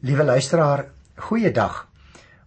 Liewe 0.00 0.22
luisteraar, 0.22 0.84
goeiedag. 1.18 1.88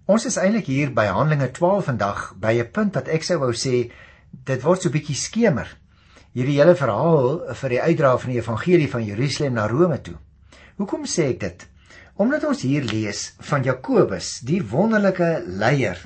Ons 0.08 0.24
is 0.30 0.38
eintlik 0.40 0.70
hier 0.72 0.94
by 0.96 1.10
Handelinge 1.12 1.50
12 1.52 1.90
vandag 1.90 2.22
by 2.40 2.54
'n 2.62 2.72
punt 2.72 2.96
wat 2.96 3.10
ek 3.12 3.28
sou 3.28 3.40
wou 3.42 3.52
sê 3.52 3.92
dit 4.32 4.64
word 4.64 4.82
so 4.82 4.90
bietjie 4.90 5.16
skemer. 5.16 5.68
Hierdie 6.32 6.56
hele 6.62 6.78
verhaal 6.80 7.44
vir 7.54 7.70
die 7.70 7.82
uitdra 7.82 8.18
van 8.18 8.32
die 8.32 8.40
evangelie 8.40 8.88
van 8.88 9.04
Jerusalem 9.04 9.54
na 9.54 9.68
Rome 9.68 10.00
toe. 10.02 10.16
Hoekom 10.78 11.04
sê 11.04 11.28
ek 11.34 11.40
dit? 11.40 11.68
Omdat 12.16 12.48
ons 12.48 12.62
hier 12.62 12.84
lees 12.84 13.36
van 13.40 13.64
Jakobus, 13.64 14.40
die 14.40 14.64
wonderlike 14.64 15.44
leier 15.46 16.00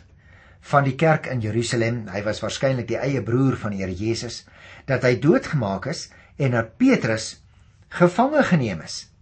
van 0.62 0.84
die 0.84 0.96
kerk 0.96 1.27
in 1.27 1.41
Jerusalem. 1.41 2.07
Hy 2.07 2.23
was 2.23 2.41
waarskynlik 2.41 2.88
die 2.88 2.98
eie 2.98 3.21
broer 3.21 3.55
van 3.55 3.71
die 3.71 3.86
Here 3.86 3.93
Jesus 3.93 4.46
dat 4.88 5.04
hy 5.04 5.20
doodgemaak 5.20 5.86
is 5.86 6.09
en 6.38 6.52
dat 6.52 6.77
Petrus 6.77 7.38
gevange 7.89 8.43
geneem 8.43 8.82
is. 8.82 9.14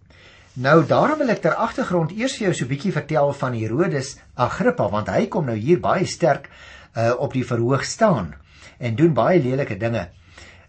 Nou 0.54 0.84
daarom 0.86 1.18
wil 1.18 1.32
ek 1.34 1.40
ter 1.42 1.56
agtergrond 1.58 2.12
eers 2.14 2.36
vir 2.38 2.46
jou 2.46 2.54
so 2.54 2.64
'n 2.64 2.70
bietjie 2.70 2.92
vertel 2.94 3.32
van 3.34 3.54
Herodes 3.58 4.16
Agrippa 4.38 4.86
want 4.88 5.08
hy 5.10 5.26
kom 5.26 5.46
nou 5.46 5.56
hier 5.58 5.80
baie 5.80 6.06
sterk 6.06 6.46
uh, 6.94 7.10
op 7.18 7.32
die 7.32 7.42
verhoog 7.42 7.82
staan 7.84 8.34
en 8.78 8.94
doen 8.94 9.14
baie 9.14 9.42
lelike 9.42 9.76
dinge. 9.76 10.10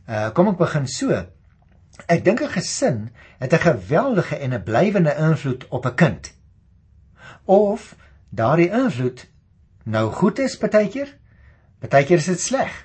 Uh, 0.09 0.29
kom 0.34 0.48
ek 0.48 0.57
begin 0.57 0.88
so. 0.88 1.13
Ek 2.09 2.26
dink 2.26 2.41
'n 2.41 2.49
gesin 2.49 3.12
het 3.38 3.53
'n 3.53 3.62
geweldige 3.62 4.35
en 4.35 4.53
'n 4.53 4.63
blywende 4.63 5.13
invloed 5.13 5.67
op 5.70 5.85
'n 5.85 5.95
kind. 5.95 6.34
Of 7.45 7.95
daardie 8.29 8.71
invloed 8.71 9.29
nou 9.85 10.12
goed 10.12 10.40
is 10.40 10.57
partykeer, 10.57 11.13
partykeer 11.79 12.17
is 12.17 12.26
dit 12.26 12.40
sleg. 12.41 12.84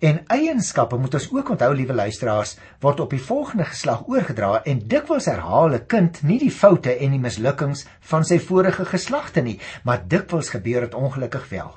En 0.00 0.22
eienskappe 0.32 0.96
moet 0.96 1.14
ons 1.14 1.26
ook 1.28 1.50
onthou, 1.52 1.74
liewe 1.76 1.92
luisteraars, 1.92 2.54
word 2.80 3.00
op 3.04 3.10
die 3.12 3.20
volgende 3.20 3.66
geslag 3.68 4.06
oorgedra 4.08 4.62
en 4.64 4.80
dikwels 4.88 5.26
herhaal 5.28 5.74
'n 5.76 5.86
kind 5.86 6.22
nie 6.22 6.38
die 6.38 6.50
foute 6.50 6.94
en 6.96 7.10
die 7.10 7.20
mislukkings 7.20 7.84
van 8.00 8.24
sy 8.24 8.38
vorige 8.38 8.84
geslagte 8.84 9.42
nie, 9.42 9.60
maar 9.84 10.08
dikwels 10.08 10.48
gebeur 10.56 10.80
dit 10.80 10.94
ongelukkig 10.94 11.48
wel. 11.48 11.76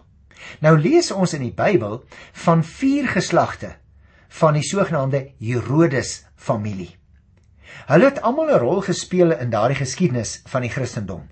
Nou 0.60 0.80
lees 0.80 1.12
ons 1.12 1.34
in 1.34 1.42
die 1.42 1.56
Bybel 1.56 2.04
van 2.46 2.64
vier 2.64 3.08
geslagte 3.08 3.76
van 4.30 4.54
die 4.54 4.64
sogenaamde 4.64 5.34
Herodes 5.40 6.26
familie. 6.36 6.96
Hulle 7.88 8.06
het 8.06 8.22
almal 8.22 8.56
'n 8.56 8.60
rol 8.60 8.82
gespeel 8.82 9.32
in 9.32 9.50
daardie 9.50 9.78
geskiedenis 9.78 10.42
van 10.46 10.62
die 10.62 10.72
Christendom. 10.72 11.28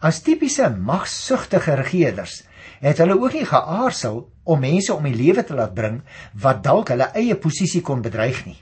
As 0.00 0.22
tipiese 0.22 0.70
magsugtige 0.70 1.74
regerders 1.74 2.42
het 2.80 2.98
hulle 2.98 3.16
ook 3.20 3.32
nie 3.32 3.46
geaarsel 3.46 4.22
om 4.44 4.60
mense 4.60 4.94
om 4.94 5.04
die 5.04 5.14
lewe 5.14 5.44
te 5.44 5.54
laat 5.54 5.74
bring 5.74 6.00
wat 6.42 6.62
dalk 6.64 6.92
hulle 6.92 7.10
eie 7.14 7.36
posisie 7.36 7.82
kon 7.82 8.02
bedreig 8.02 8.44
nie. 8.46 8.58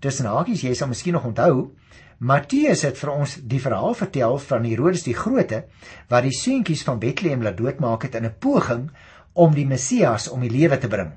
Tussen 0.00 0.28
hakies 0.30 0.62
jy 0.62 0.74
sal 0.74 0.88
miskien 0.88 1.16
nog 1.16 1.24
onthou, 1.24 1.72
Matteus 2.18 2.80
het 2.86 2.96
vir 2.96 3.10
ons 3.12 3.34
die 3.44 3.60
verhaal 3.60 3.92
vertel 3.94 4.38
van 4.40 4.64
Herodes 4.64 5.04
die 5.04 5.14
Grote 5.16 5.66
wat 6.08 6.24
die 6.24 6.32
seentjies 6.32 6.84
van 6.86 7.00
Bethlehem 7.00 7.42
laat 7.44 7.58
doodmaak 7.58 8.06
het 8.08 8.14
in 8.14 8.24
'n 8.24 8.38
poging 8.40 8.90
om 9.34 9.54
die 9.54 9.66
Messias 9.66 10.28
om 10.28 10.40
die 10.40 10.50
lewe 10.50 10.78
te 10.78 10.88
bring. 10.88 11.12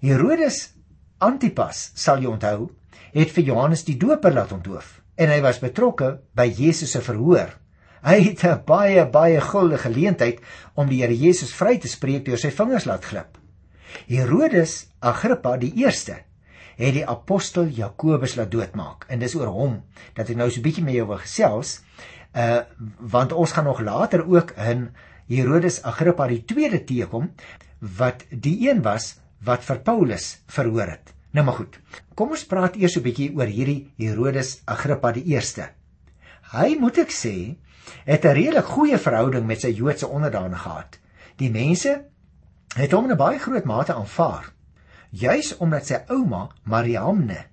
Herodes 0.00 0.72
Antipas, 1.18 1.92
sal 1.94 2.22
jy 2.22 2.26
onthou, 2.26 2.70
het 3.12 3.30
vir 3.30 3.44
Johannes 3.44 3.84
die 3.84 3.96
Doper 3.96 4.32
laat 4.32 4.52
ontdoof 4.52 5.00
en 5.20 5.28
hy 5.28 5.40
was 5.44 5.60
betrokke 5.60 6.20
by 6.36 6.46
Jesus 6.48 6.94
se 6.94 7.02
verhoor 7.04 7.52
Hy 8.00 8.16
het 8.24 8.44
'n 8.44 8.62
baie 8.64 9.04
baie 9.06 9.40
guldige 9.40 9.82
geleentheid 9.82 10.40
om 10.74 10.88
die 10.88 11.02
Here 11.02 11.16
Jesus 11.16 11.52
vry 11.52 11.78
te 11.78 11.88
spreek 11.88 12.24
deur 12.24 12.38
sy 12.38 12.50
vingers 12.50 12.86
laat 12.86 13.04
glip. 13.04 13.36
Herodes 14.08 14.86
Agrippa 15.00 15.56
die 15.56 15.72
eerste 15.76 16.22
het 16.76 16.94
die 16.94 17.06
apostel 17.06 17.68
Jakobus 17.68 18.36
laat 18.36 18.50
doodmaak 18.50 19.04
en 19.08 19.18
dis 19.18 19.34
oor 19.34 19.52
hom 19.52 19.82
dat 20.14 20.30
ek 20.30 20.36
nou 20.36 20.50
so 20.50 20.60
'n 20.60 20.62
bietjie 20.62 20.94
jou 20.96 21.06
wil 21.06 21.18
gesels. 21.18 21.82
Uh 22.34 22.62
want 22.98 23.32
ons 23.32 23.52
gaan 23.52 23.64
nog 23.64 23.80
later 23.80 24.24
ook 24.24 24.50
in 24.56 24.90
Herodes 25.28 25.82
Agrippa 25.82 26.26
die 26.26 26.44
tweede 26.44 26.84
teekom 26.84 27.30
wat 27.80 28.24
die 28.30 28.68
een 28.68 28.82
was 28.82 29.20
wat 29.44 29.64
vir 29.64 29.78
Paulus 29.78 30.42
verhoor 30.46 30.88
het. 30.88 31.12
Nou 31.32 31.44
maar 31.44 31.54
goed. 31.54 31.78
Kom 32.14 32.30
ons 32.30 32.44
praat 32.44 32.76
eers 32.76 32.96
'n 32.96 33.02
bietjie 33.02 33.36
oor 33.36 33.46
hierdie 33.46 33.92
Herodes 33.98 34.62
Agrippa 34.64 35.12
die 35.12 35.24
eerste. 35.24 35.68
Hy 36.50 36.74
moet 36.82 36.98
ek 36.98 37.12
sê 37.14 37.56
het 38.06 38.24
'n 38.24 38.34
redelik 38.34 38.66
goeie 38.66 38.98
verhouding 38.98 39.46
met 39.46 39.60
sy 39.60 39.70
Joodse 39.70 40.08
onderdane 40.08 40.56
gehad. 40.56 40.98
Die 41.36 41.50
mense 41.50 42.04
het 42.74 42.92
hom 42.92 43.04
in 43.04 43.12
'n 43.12 43.16
baie 43.16 43.38
groot 43.38 43.64
mate 43.64 43.94
aanvaar, 43.94 44.52
juis 45.10 45.56
omdat 45.56 45.86
sy 45.86 45.98
ouma 46.08 46.48
Mariamne 46.62 47.44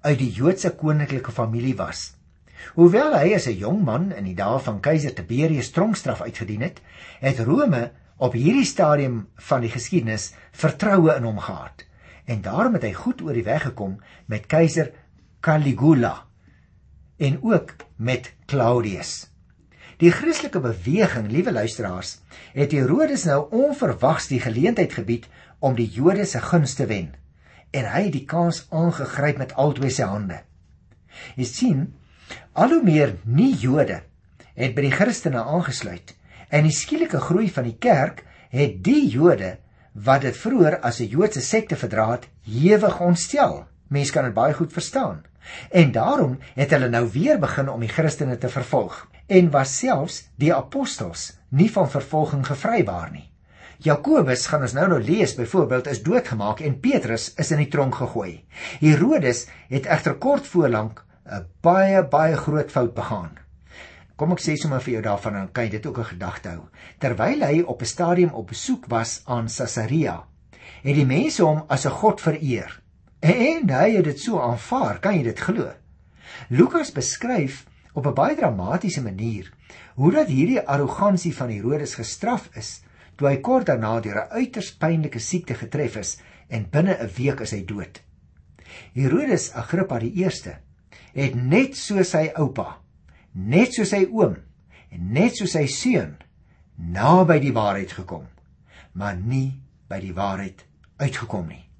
uit 0.00 0.18
die 0.18 0.30
Joodse 0.30 0.70
koninklike 0.70 1.32
familie 1.32 1.76
was. 1.76 2.16
Hoewel 2.74 3.16
hy 3.18 3.34
as 3.34 3.46
'n 3.46 3.58
jong 3.58 3.84
man 3.84 4.12
in 4.12 4.24
die 4.24 4.34
dae 4.34 4.58
van 4.58 4.80
keiser 4.80 5.14
Tiberius 5.14 5.70
tronkstraf 5.70 6.20
uitgedien 6.20 6.60
het, 6.60 6.80
het 7.20 7.38
Rome 7.38 7.90
op 8.16 8.32
hierdie 8.32 8.64
stadium 8.64 9.28
van 9.36 9.60
die 9.60 9.70
geskiedenis 9.70 10.34
vertroue 10.52 11.16
in 11.16 11.24
hom 11.24 11.38
gehad 11.38 11.86
en 12.24 12.42
daarom 12.42 12.74
het 12.74 12.82
hy 12.82 12.92
goed 12.92 13.22
oor 13.22 13.34
die 13.34 13.46
weg 13.46 13.62
gekom 13.62 13.96
met 14.26 14.46
keiser 14.46 14.92
Caligula 15.40 16.26
en 17.18 17.38
ook 17.42 17.74
met 18.02 18.32
Claudius. 18.50 19.28
Die 20.02 20.10
Christelike 20.10 20.58
beweging, 20.60 21.28
liewe 21.30 21.52
luisteraars, 21.54 22.16
het 22.56 22.72
Herodes 22.74 23.28
nou 23.28 23.44
onverwags 23.54 24.26
die 24.32 24.40
geleentheid 24.42 24.92
gebied 24.98 25.28
om 25.62 25.76
die 25.78 25.86
Jode 25.86 26.26
se 26.26 26.42
gunste 26.42 26.82
te 26.82 26.88
wen 26.90 27.12
en 27.72 27.86
hy 27.88 28.02
het 28.08 28.12
die 28.12 28.26
kans 28.28 28.66
aangegryp 28.74 29.38
met 29.40 29.54
albei 29.56 29.88
sy 29.94 30.04
hande. 30.04 30.42
Jy 31.38 31.46
sien, 31.48 31.84
al 32.52 32.74
hoe 32.74 32.82
meer 32.84 33.14
nie-Jode 33.24 34.02
het 34.58 34.74
by 34.76 34.84
die 34.84 34.92
Christene 34.92 35.40
aangesluit 35.40 36.12
en 36.52 36.66
die 36.68 36.74
skielike 36.74 37.22
groei 37.22 37.48
van 37.54 37.70
die 37.70 37.78
kerk 37.80 38.26
het 38.52 38.82
die 38.84 39.06
Jode 39.08 39.54
wat 39.94 40.26
dit 40.26 40.36
vroeër 40.36 40.80
as 40.82 41.00
'n 41.00 41.08
Joodse 41.08 41.40
sekte 41.40 41.76
verdra 41.76 42.10
het, 42.12 42.28
hewig 42.44 43.00
ontstel. 43.00 43.64
Mense 43.92 44.12
kan 44.14 44.24
dit 44.24 44.34
baie 44.34 44.54
goed 44.56 44.72
verstaan. 44.72 45.22
En 45.70 45.92
daarom 45.92 46.38
het 46.54 46.70
hulle 46.70 46.88
nou 46.88 47.04
weer 47.12 47.38
begin 47.42 47.68
om 47.68 47.82
die 47.82 47.90
Christene 47.90 48.38
te 48.38 48.48
vervolg 48.48 49.02
en 49.26 49.50
was 49.50 49.74
selfs 49.78 50.22
die 50.40 50.52
apostels 50.54 51.32
nie 51.48 51.68
van 51.72 51.90
vervolging 51.90 52.46
gevrybaar 52.46 53.10
nie. 53.12 53.28
Jakobus 53.82 54.46
gaan 54.46 54.62
ons 54.62 54.74
nou 54.76 54.86
nou 54.88 55.00
lees 55.02 55.34
byvoorbeeld 55.34 55.88
is 55.90 56.02
doodgemaak 56.06 56.60
en 56.62 56.78
Petrus 56.80 57.32
is 57.42 57.50
in 57.50 57.64
die 57.64 57.70
tronk 57.70 57.96
gegooi. 57.98 58.44
Herodes 58.80 59.46
het 59.72 59.88
egter 59.90 60.14
kort 60.14 60.46
voorlank 60.46 61.02
'n 61.26 61.46
baie 61.60 62.02
baie 62.02 62.36
groot 62.36 62.70
fout 62.70 62.94
begaan. 62.94 63.38
Kom 64.16 64.32
ek 64.32 64.40
sê 64.40 64.54
sommer 64.56 64.80
vir 64.80 64.92
jou 64.92 65.02
daarvan 65.02 65.32
dan 65.32 65.52
kan 65.52 65.64
jy 65.64 65.70
dit 65.70 65.86
ook 65.86 65.98
'n 65.98 66.04
gedagte 66.04 66.48
hou. 66.48 66.68
Terwyl 66.98 67.42
hy 67.46 67.62
op 67.66 67.82
'n 67.82 67.84
stadium 67.86 68.30
op 68.34 68.46
besoek 68.46 68.86
was 68.86 69.22
aan 69.26 69.48
Caesarea, 69.48 70.24
het 70.82 70.94
die 70.94 71.06
mense 71.06 71.42
hom 71.42 71.64
as 71.68 71.86
'n 71.86 71.90
god 71.90 72.20
vereer. 72.20 72.81
En 73.22 73.68
hy 73.70 73.92
het 73.94 74.04
dit 74.08 74.18
so 74.18 74.40
aanvaar, 74.42 74.98
kan 74.98 75.14
jy 75.14 75.22
dit 75.28 75.38
glo? 75.38 75.68
Lukas 76.50 76.90
beskryf 76.90 77.62
op 77.94 78.06
'n 78.06 78.14
baie 78.18 78.34
dramatiese 78.34 79.02
manier 79.02 79.52
hoe 79.94 80.10
dat 80.10 80.26
hierdie 80.26 80.60
arrogansie 80.60 81.34
van 81.34 81.50
Herodes 81.50 81.94
gestraf 81.94 82.48
is 82.56 82.82
toe 83.16 83.28
hy 83.28 83.36
kort 83.40 83.66
daarna 83.66 84.00
deur 84.00 84.18
'n 84.24 84.30
uiters 84.30 84.72
pynlike 84.74 85.18
siekte 85.18 85.54
getref 85.54 85.96
is 85.96 86.18
en 86.48 86.66
binne 86.70 86.98
'n 86.98 87.10
week 87.16 87.40
is 87.40 87.50
hy 87.50 87.64
dood. 87.64 88.02
Herodes 88.94 89.52
Agrippa 89.52 89.98
die 89.98 90.12
1ste 90.24 90.58
het 91.14 91.34
net 91.34 91.76
so 91.76 92.02
sy 92.02 92.30
oupa, 92.34 92.80
net 93.32 93.74
so 93.74 93.84
sy 93.84 94.08
oom 94.10 94.36
en 94.90 95.12
net 95.12 95.36
so 95.36 95.46
sy 95.46 95.66
seun 95.66 96.16
naby 96.76 97.38
die 97.38 97.52
waarheid 97.52 97.92
gekom, 97.92 98.26
maar 98.92 99.16
nie 99.16 99.60
by 99.88 100.00
die 100.00 100.14
waarheid 100.14 100.66
uitgekom 100.96 101.46
nie. 101.48 101.71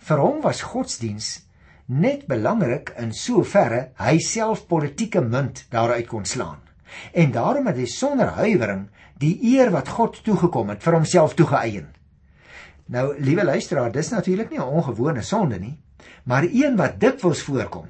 Vir 0.00 0.18
hom 0.18 0.40
was 0.42 0.62
godsdiens 0.62 1.44
net 1.86 2.26
belangrik 2.26 2.94
in 2.96 3.12
soverre 3.12 3.90
hy 4.00 4.18
self 4.18 4.66
politieke 4.66 5.20
munt 5.20 5.66
daaruit 5.70 6.06
kon 6.08 6.24
slaan. 6.24 6.60
En 7.12 7.32
daarom 7.32 7.66
het 7.66 7.76
hy 7.76 7.86
sonder 7.90 8.32
huiwering 8.38 8.88
die 9.20 9.36
eer 9.54 9.70
wat 9.74 9.88
God 9.88 10.22
toegekom 10.24 10.72
het 10.72 10.82
vir 10.82 10.96
homself 10.98 11.34
toegeëien. 11.34 11.88
Nou, 12.86 13.14
liewe 13.18 13.44
luisteraar, 13.44 13.92
dis 13.92 14.10
natuurlik 14.12 14.50
nie 14.50 14.58
'n 14.58 14.76
ongewone 14.80 15.22
sonde 15.22 15.58
nie, 15.58 15.78
maar 16.24 16.44
een 16.44 16.76
wat 16.76 17.00
dikwels 17.00 17.42
voorkom. 17.42 17.88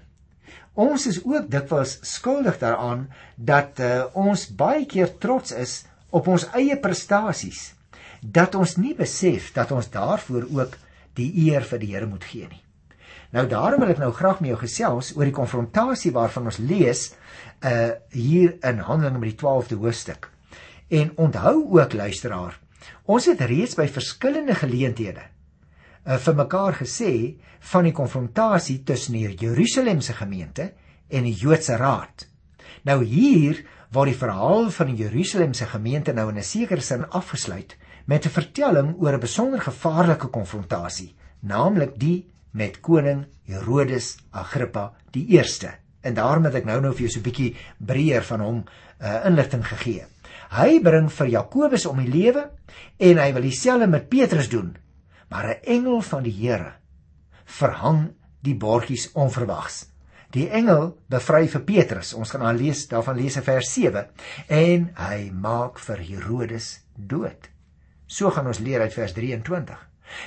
Ons 0.74 1.06
is 1.06 1.24
ook 1.24 1.50
dikwels 1.50 1.98
skuldig 2.02 2.58
daaraan 2.58 3.08
dat 3.36 3.78
uh, 3.78 4.04
ons 4.12 4.54
baie 4.54 4.86
keer 4.86 5.18
trots 5.18 5.52
is 5.52 5.84
op 6.10 6.26
ons 6.26 6.46
eie 6.52 6.76
prestasies, 6.76 7.74
dat 8.20 8.54
ons 8.54 8.76
nie 8.76 8.94
besef 8.94 9.52
dat 9.52 9.70
ons 9.70 9.90
daarvoor 9.90 10.46
ook 10.50 10.76
die 11.18 11.30
eer 11.48 11.64
vir 11.64 11.78
die 11.78 11.92
Here 11.94 12.06
moet 12.06 12.24
gee 12.24 12.48
nie. 12.48 12.62
Nou 13.34 13.46
daarom 13.50 13.82
wil 13.82 13.90
ek 13.90 13.98
nou 14.02 14.12
graag 14.14 14.40
met 14.42 14.52
jou 14.52 14.60
gesels 14.60 15.12
oor 15.16 15.26
die 15.26 15.34
konfrontasie 15.34 16.12
waarvan 16.14 16.46
ons 16.50 16.60
lees 16.62 17.08
uh 17.66 17.94
hier 18.14 18.54
in 18.62 18.82
Handelinge 18.86 19.18
met 19.18 19.32
die 19.32 19.40
12de 19.40 19.78
hoofstuk. 19.80 20.28
En 20.88 21.10
onthou 21.16 21.56
ook 21.74 21.96
luisteraar, 21.98 22.58
ons 23.10 23.26
het 23.26 23.40
reeds 23.40 23.74
by 23.78 23.88
verskillende 23.90 24.54
geleenthede 24.54 25.24
uh 26.04 26.18
vir 26.20 26.38
mekaar 26.38 26.78
gesê 26.78 27.12
van 27.72 27.88
die 27.88 27.96
konfrontasie 27.96 28.82
tussen 28.84 29.16
die 29.18 29.34
Jerusalemse 29.40 30.14
gemeente 30.14 30.70
en 31.08 31.26
die 31.26 31.34
Joodse 31.34 31.78
raad. 31.80 32.28
Nou 32.84 33.00
hier 33.02 33.64
word 33.94 34.12
die 34.12 34.18
verhaal 34.18 34.70
van 34.74 34.90
die 34.92 35.02
Jerusalemse 35.02 35.66
gemeente 35.70 36.12
nou 36.12 36.28
in 36.30 36.38
'n 36.38 36.42
sekere 36.42 36.80
sin 36.80 37.08
afgesluit 37.10 37.76
met 38.04 38.26
'n 38.26 38.30
vertelling 38.30 38.94
oor 38.98 39.14
'n 39.14 39.20
besonder 39.20 39.60
gevaarlike 39.60 40.26
konfrontasie, 40.26 41.14
naamlik 41.40 41.98
die 41.98 42.30
met 42.50 42.80
koning 42.80 43.26
Herodes 43.42 44.16
Agrippa 44.30 44.92
die 45.10 45.26
1ste. 45.28 45.74
En 46.00 46.14
daarom 46.14 46.44
het 46.44 46.54
ek 46.54 46.64
nou 46.64 46.80
nou 46.80 46.92
vir 46.92 47.00
jou 47.00 47.10
so 47.10 47.18
'n 47.18 47.22
bietjie 47.22 47.56
breër 47.78 48.22
van 48.22 48.40
hom 48.40 48.64
uh, 49.00 49.26
inligting 49.26 49.66
gegee. 49.66 50.04
Hy 50.50 50.80
bring 50.80 51.12
vir 51.12 51.26
Jakobus 51.26 51.86
om 51.86 51.98
die 51.98 52.10
lewe 52.10 52.50
en 52.98 53.18
hy 53.18 53.32
wil 53.32 53.42
dieselfde 53.42 53.86
met 53.86 54.08
Petrus 54.08 54.48
doen. 54.48 54.76
Maar 55.28 55.48
'n 55.48 55.62
engel 55.62 56.00
van 56.00 56.22
die 56.22 56.32
Here 56.32 56.72
verhang 57.44 58.12
die 58.40 58.54
bordjies 58.54 59.12
onverwags. 59.12 59.86
Die 60.30 60.48
engel 60.50 60.98
bevry 61.08 61.48
vir 61.48 61.60
Petrus. 61.60 62.14
Ons 62.14 62.30
gaan 62.30 62.42
aan 62.42 62.56
lees 62.56 62.88
daarvan 62.88 63.16
lees 63.16 63.36
in 63.36 63.42
vers 63.42 63.72
7 63.72 64.06
en 64.48 64.90
hy 64.94 65.30
maak 65.30 65.78
vir 65.78 65.98
Herodes 65.98 66.80
dood. 66.96 67.53
So 68.06 68.30
gaan 68.30 68.46
ons 68.46 68.58
leer 68.58 68.80
uit 68.80 68.94
vers 68.94 69.12
23. 69.12 69.82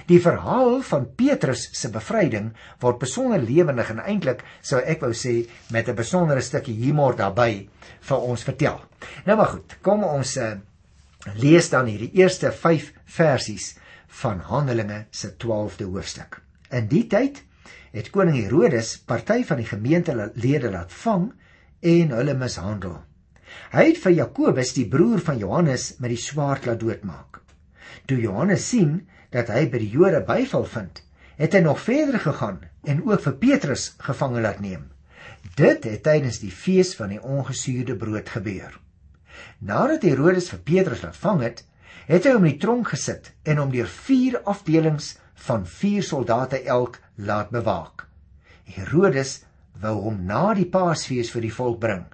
Die 0.10 0.20
verhaal 0.22 0.82
van 0.84 1.06
Petrus 1.16 1.68
se 1.80 1.90
bevryding 1.94 2.50
word 2.82 3.00
besonder 3.00 3.42
lewendig 3.42 3.92
en 3.94 4.02
eintlik 4.04 4.44
sou 4.62 4.80
ek 4.82 5.04
wou 5.06 5.14
sê 5.14 5.48
met 5.72 5.88
'n 5.88 5.96
besondere 5.96 6.42
stukkie 6.42 6.76
humor 6.76 7.16
daarbey 7.16 7.70
vir 8.10 8.18
ons 8.18 8.44
vertel. 8.44 8.82
Nou 9.26 9.38
maar 9.38 9.52
goed, 9.54 9.78
kom 9.82 10.04
ons 10.04 10.38
uh, 10.38 10.58
lees 11.36 11.70
dan 11.70 11.86
hierdie 11.86 12.12
eerste 12.14 12.52
5 12.52 12.94
versies 13.06 13.76
van 14.08 14.40
Handelinge 14.40 15.06
se 15.12 15.36
12de 15.38 15.86
hoofstuk. 15.86 16.42
In 16.72 16.88
die 16.88 17.08
tyd 17.08 17.44
het 17.94 18.10
koning 18.10 18.38
Herodes 18.44 18.98
party 18.98 19.44
van 19.44 19.58
die 19.58 19.70
gemeentelede 19.70 20.72
laat 20.72 20.92
vang 20.92 21.32
en 21.82 22.12
hulle 22.12 22.34
mishandel. 22.34 23.04
Hy 23.72 23.84
het 23.92 23.98
vir 23.98 24.12
Jakobus, 24.12 24.74
die 24.74 24.88
broer 24.88 25.20
van 25.24 25.38
Johannes, 25.38 25.96
met 26.00 26.10
die 26.10 26.22
swaard 26.22 26.66
laat 26.66 26.80
doodmaak. 26.80 27.47
Toe 28.08 28.20
Johannes 28.24 28.64
sien 28.70 29.02
dat 29.36 29.52
hy 29.52 29.66
by 29.72 29.82
die 29.84 29.92
Jode 29.92 30.22
byval 30.24 30.66
vind, 30.72 31.02
het 31.38 31.54
hy 31.54 31.62
nog 31.66 31.82
verder 31.84 32.20
gegaan 32.24 32.62
en 32.88 33.04
ook 33.04 33.22
vir 33.26 33.36
Petrus 33.42 33.90
gevange 34.02 34.42
laat 34.42 34.62
neem. 34.64 34.88
Dit 35.60 35.84
het 35.84 36.04
tydens 36.06 36.40
die 36.40 36.52
fees 36.52 36.94
van 36.96 37.12
die 37.14 37.22
ongesuurde 37.22 37.98
brood 38.00 38.30
gebeur. 38.32 38.80
Nadat 39.60 40.06
Herodes 40.08 40.50
vir 40.54 40.64
Petrus 40.66 41.04
laat 41.04 41.20
vang 41.20 41.44
het, 41.44 41.64
het 42.08 42.26
hy 42.26 42.34
hom 42.38 42.48
in 42.48 42.56
die 42.56 42.64
tronk 42.64 42.94
gesit 42.94 43.34
en 43.44 43.60
hom 43.62 43.74
deur 43.74 43.90
4 43.92 44.40
afdelings 44.48 45.16
van 45.48 45.66
4 45.68 46.06
soldate 46.08 46.64
elk 46.64 47.02
laat 47.16 47.52
bewaak. 47.52 48.08
Herodes 48.78 49.42
wou 49.82 49.98
hom 50.08 50.24
na 50.26 50.54
die 50.58 50.70
Paasfees 50.72 51.32
vir 51.36 51.44
die 51.46 51.54
volk 51.54 51.82
bring. 51.84 52.06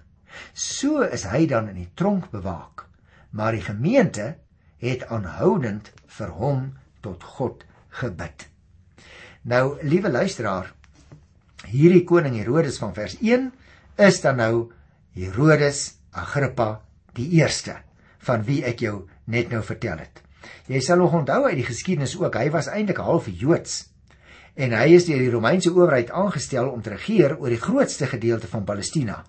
So 0.54 1.06
is 1.06 1.28
hy 1.30 1.46
dan 1.48 1.70
in 1.70 1.78
die 1.84 1.92
tronk 1.96 2.32
bewaak. 2.34 2.88
Maar 3.32 3.56
die 3.58 3.66
gemeente 3.66 4.34
het 4.84 5.06
aanhoudend 5.08 5.92
vir 6.18 6.34
hom 6.40 6.64
tot 7.04 7.24
God 7.38 7.64
gebid. 8.00 8.48
Nou, 9.44 9.78
liewe 9.84 10.12
luisteraar, 10.12 10.72
hierdie 11.68 12.04
koning 12.08 12.36
Herodes 12.40 12.80
van 12.82 12.94
vers 12.96 13.16
1 13.20 13.50
is 14.04 14.22
dan 14.24 14.40
nou 14.40 14.54
Herodes 15.16 15.98
Agrippa 16.12 16.82
die 17.18 17.30
eerste 17.40 17.78
van 18.24 18.44
wie 18.48 18.62
ek 18.66 18.84
jou 18.84 19.04
net 19.26 19.52
nou 19.52 19.62
vertel 19.64 20.00
het. 20.04 20.22
Jy 20.68 20.80
sal 20.84 21.00
nog 21.00 21.16
onthou 21.16 21.44
uit 21.48 21.58
die 21.60 21.68
geskiedenis 21.68 22.16
ook, 22.20 22.36
hy 22.40 22.50
was 22.52 22.70
eintlik 22.72 23.00
half 23.04 23.28
Joods 23.28 23.93
en 24.54 24.74
hy 24.78 24.94
is 24.94 25.08
deur 25.08 25.22
die 25.22 25.32
Romeinse 25.34 25.72
owerheid 25.74 26.12
aangestel 26.14 26.68
om 26.70 26.82
te 26.86 26.92
regeer 26.94 27.34
oor 27.40 27.50
die 27.50 27.62
grootste 27.62 28.06
gedeelte 28.12 28.48
van 28.52 28.66
Palestina. 28.68 29.24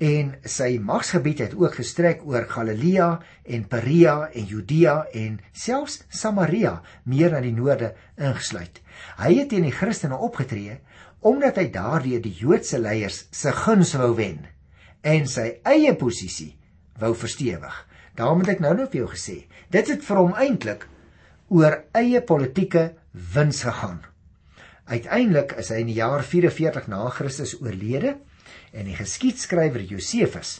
En 0.00 0.32
sy 0.48 0.78
magsgebied 0.80 1.42
het 1.44 1.56
ook 1.58 1.76
gestrek 1.82 2.22
oor 2.24 2.46
Galilea 2.48 3.10
en 3.44 3.66
Perea 3.68 4.30
en 4.32 4.46
Judea 4.48 5.02
en 5.12 5.40
selfs 5.52 6.00
Samaria 6.08 6.78
meer 7.04 7.36
aan 7.36 7.44
die 7.44 7.56
noorde 7.56 7.92
ingesluit. 8.16 8.80
Hy 9.20 9.34
het 9.42 9.52
teen 9.52 9.68
die 9.68 9.76
Christene 9.76 10.16
opgetree 10.16 10.80
omdat 11.20 11.60
hy 11.60 11.66
daardeur 11.68 12.22
die 12.24 12.32
Joodse 12.32 12.80
leiers 12.80 13.26
se 13.36 13.52
guns 13.52 13.92
wou 14.00 14.14
wen 14.16 14.46
en 15.04 15.28
sy 15.28 15.60
eie 15.68 15.92
posisie 15.96 16.54
wou 17.00 17.12
verstewig. 17.16 17.74
Daarom 18.16 18.40
het 18.44 18.56
ek 18.56 18.64
nou 18.64 18.72
net 18.76 18.92
vir 18.92 19.04
jou 19.04 19.10
gesê, 19.12 19.36
dit 19.72 19.92
het 19.92 20.04
vir 20.04 20.20
hom 20.20 20.32
eintlik 20.36 20.88
oor 21.52 21.82
eie 21.96 22.20
politieke 22.24 22.90
wins 23.12 23.64
gegaan. 23.66 24.00
Uiteindelik 24.90 25.52
is 25.62 25.68
hy 25.70 25.84
in 25.84 25.90
die 25.92 26.00
jaar 26.00 26.24
44 26.26 26.88
na 26.90 27.04
Christus 27.14 27.52
oorlede 27.60 28.16
en 28.74 28.88
die 28.88 28.96
geskiedskrywer 28.98 29.84
Josefus 29.86 30.56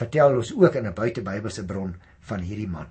vertel 0.00 0.34
ons 0.40 0.50
ook 0.50 0.74
in 0.80 0.88
'n 0.90 0.94
buitebybelse 0.96 1.62
bron 1.66 1.94
van 2.30 2.42
hierdie 2.42 2.66
man. 2.66 2.88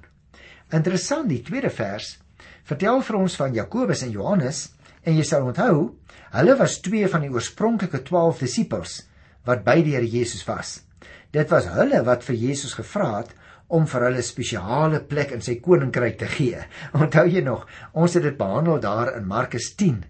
Interessant, 0.72 1.28
die 1.28 1.44
tweede 1.44 1.70
vers 1.70 2.18
vertel 2.64 3.02
vir 3.02 3.20
ons 3.20 3.36
van 3.36 3.54
Jakobus 3.54 4.06
en 4.08 4.16
Johannes 4.16 4.70
en 5.04 5.16
jy 5.18 5.24
sal 5.24 5.44
onthou, 5.44 6.00
hulle 6.32 6.56
was 6.56 6.80
twee 6.80 7.08
van 7.08 7.22
die 7.22 7.34
oorspronklike 7.36 8.04
12 8.04 8.40
disippels 8.40 9.04
wat 9.44 9.66
by 9.68 9.82
die 9.82 9.96
Here 9.96 10.08
Jesus 10.08 10.48
was. 10.48 10.84
Dit 11.32 11.50
was 11.50 11.68
hulle 11.68 12.04
wat 12.04 12.24
vir 12.24 12.36
Jesus 12.36 12.74
gevra 12.74 13.18
het 13.18 13.36
om 13.68 13.88
vir 13.88 14.02
hulle 14.08 14.22
spesiale 14.22 15.04
plek 15.04 15.32
in 15.32 15.42
sy 15.42 15.60
koninkryk 15.60 16.18
te 16.18 16.28
gee. 16.28 16.64
Onthou 17.02 17.28
jy 17.28 17.42
nog, 17.42 17.68
ons 17.94 18.14
het 18.14 18.24
dit 18.24 18.38
behandel 18.38 18.80
daar 18.80 19.18
in 19.18 19.28
Markus 19.28 19.76
10 19.76 20.06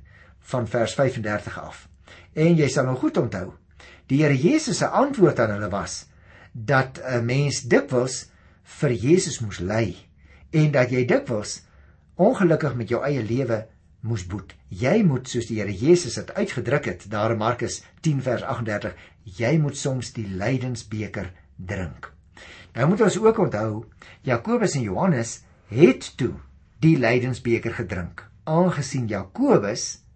van 0.52 0.68
vers 0.68 0.94
35 0.96 1.60
af. 1.60 1.88
En 2.34 2.56
jy 2.56 2.68
sal 2.72 2.88
nog 2.88 3.00
goed 3.04 3.18
onthou, 3.20 3.52
die 4.08 4.22
Here 4.24 4.38
Jesus 4.38 4.80
se 4.80 4.88
antwoord 4.88 5.40
aan 5.44 5.56
hulle 5.58 5.70
was 5.70 6.06
dat 6.52 7.00
'n 7.04 7.26
mens 7.26 7.62
dikwels 7.62 8.30
vir 8.80 8.92
Jesus 8.92 9.40
moes 9.40 9.60
ly 9.60 9.96
en 10.52 10.72
dat 10.72 10.92
jy 10.92 11.06
dikwels 11.06 11.62
ongelukkig 12.16 12.76
met 12.76 12.90
jou 12.90 13.04
eie 13.04 13.24
lewe 13.24 13.68
moes 14.02 14.26
boet. 14.26 14.56
Jy 14.70 15.04
moet 15.04 15.28
soos 15.28 15.48
die 15.48 15.60
Here 15.60 15.74
Jesus 15.74 16.16
dit 16.16 16.34
uitgedruk 16.34 16.86
het 16.86 17.06
daar 17.12 17.32
in 17.32 17.38
Markus 17.38 17.84
10 18.02 18.22
vers 18.22 18.44
38, 18.44 18.96
jy 19.24 19.58
moet 19.58 19.78
soms 19.78 20.14
die 20.14 20.28
lydensbeker 20.28 21.32
drink. 21.56 22.12
Nou 22.74 22.88
moet 22.88 23.02
ons 23.02 23.20
ook 23.20 23.38
onthou, 23.38 23.86
Jakobus 24.22 24.76
en 24.76 24.82
Johannes 24.82 25.42
het 25.68 26.14
toe 26.18 26.34
die 26.80 26.98
lydensbeker 26.98 27.74
gedrink, 27.74 28.24
aangesien 28.44 29.08
Jakobus 29.08 30.07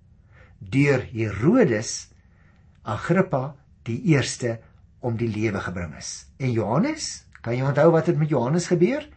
deur 0.62 1.02
Herodes 1.12 2.12
Agrippa 2.84 3.56
die 3.84 3.98
eerste 4.14 4.60
om 5.02 5.18
die 5.18 5.30
lewe 5.30 5.62
gebring 5.66 5.96
is. 5.98 6.28
En 6.38 6.54
Johannes, 6.54 7.26
kan 7.42 7.58
jy 7.58 7.66
onthou 7.66 7.90
wat 7.92 8.12
het 8.12 8.20
met 8.22 8.30
Johannes 8.30 8.70
gebeur? 8.70 9.08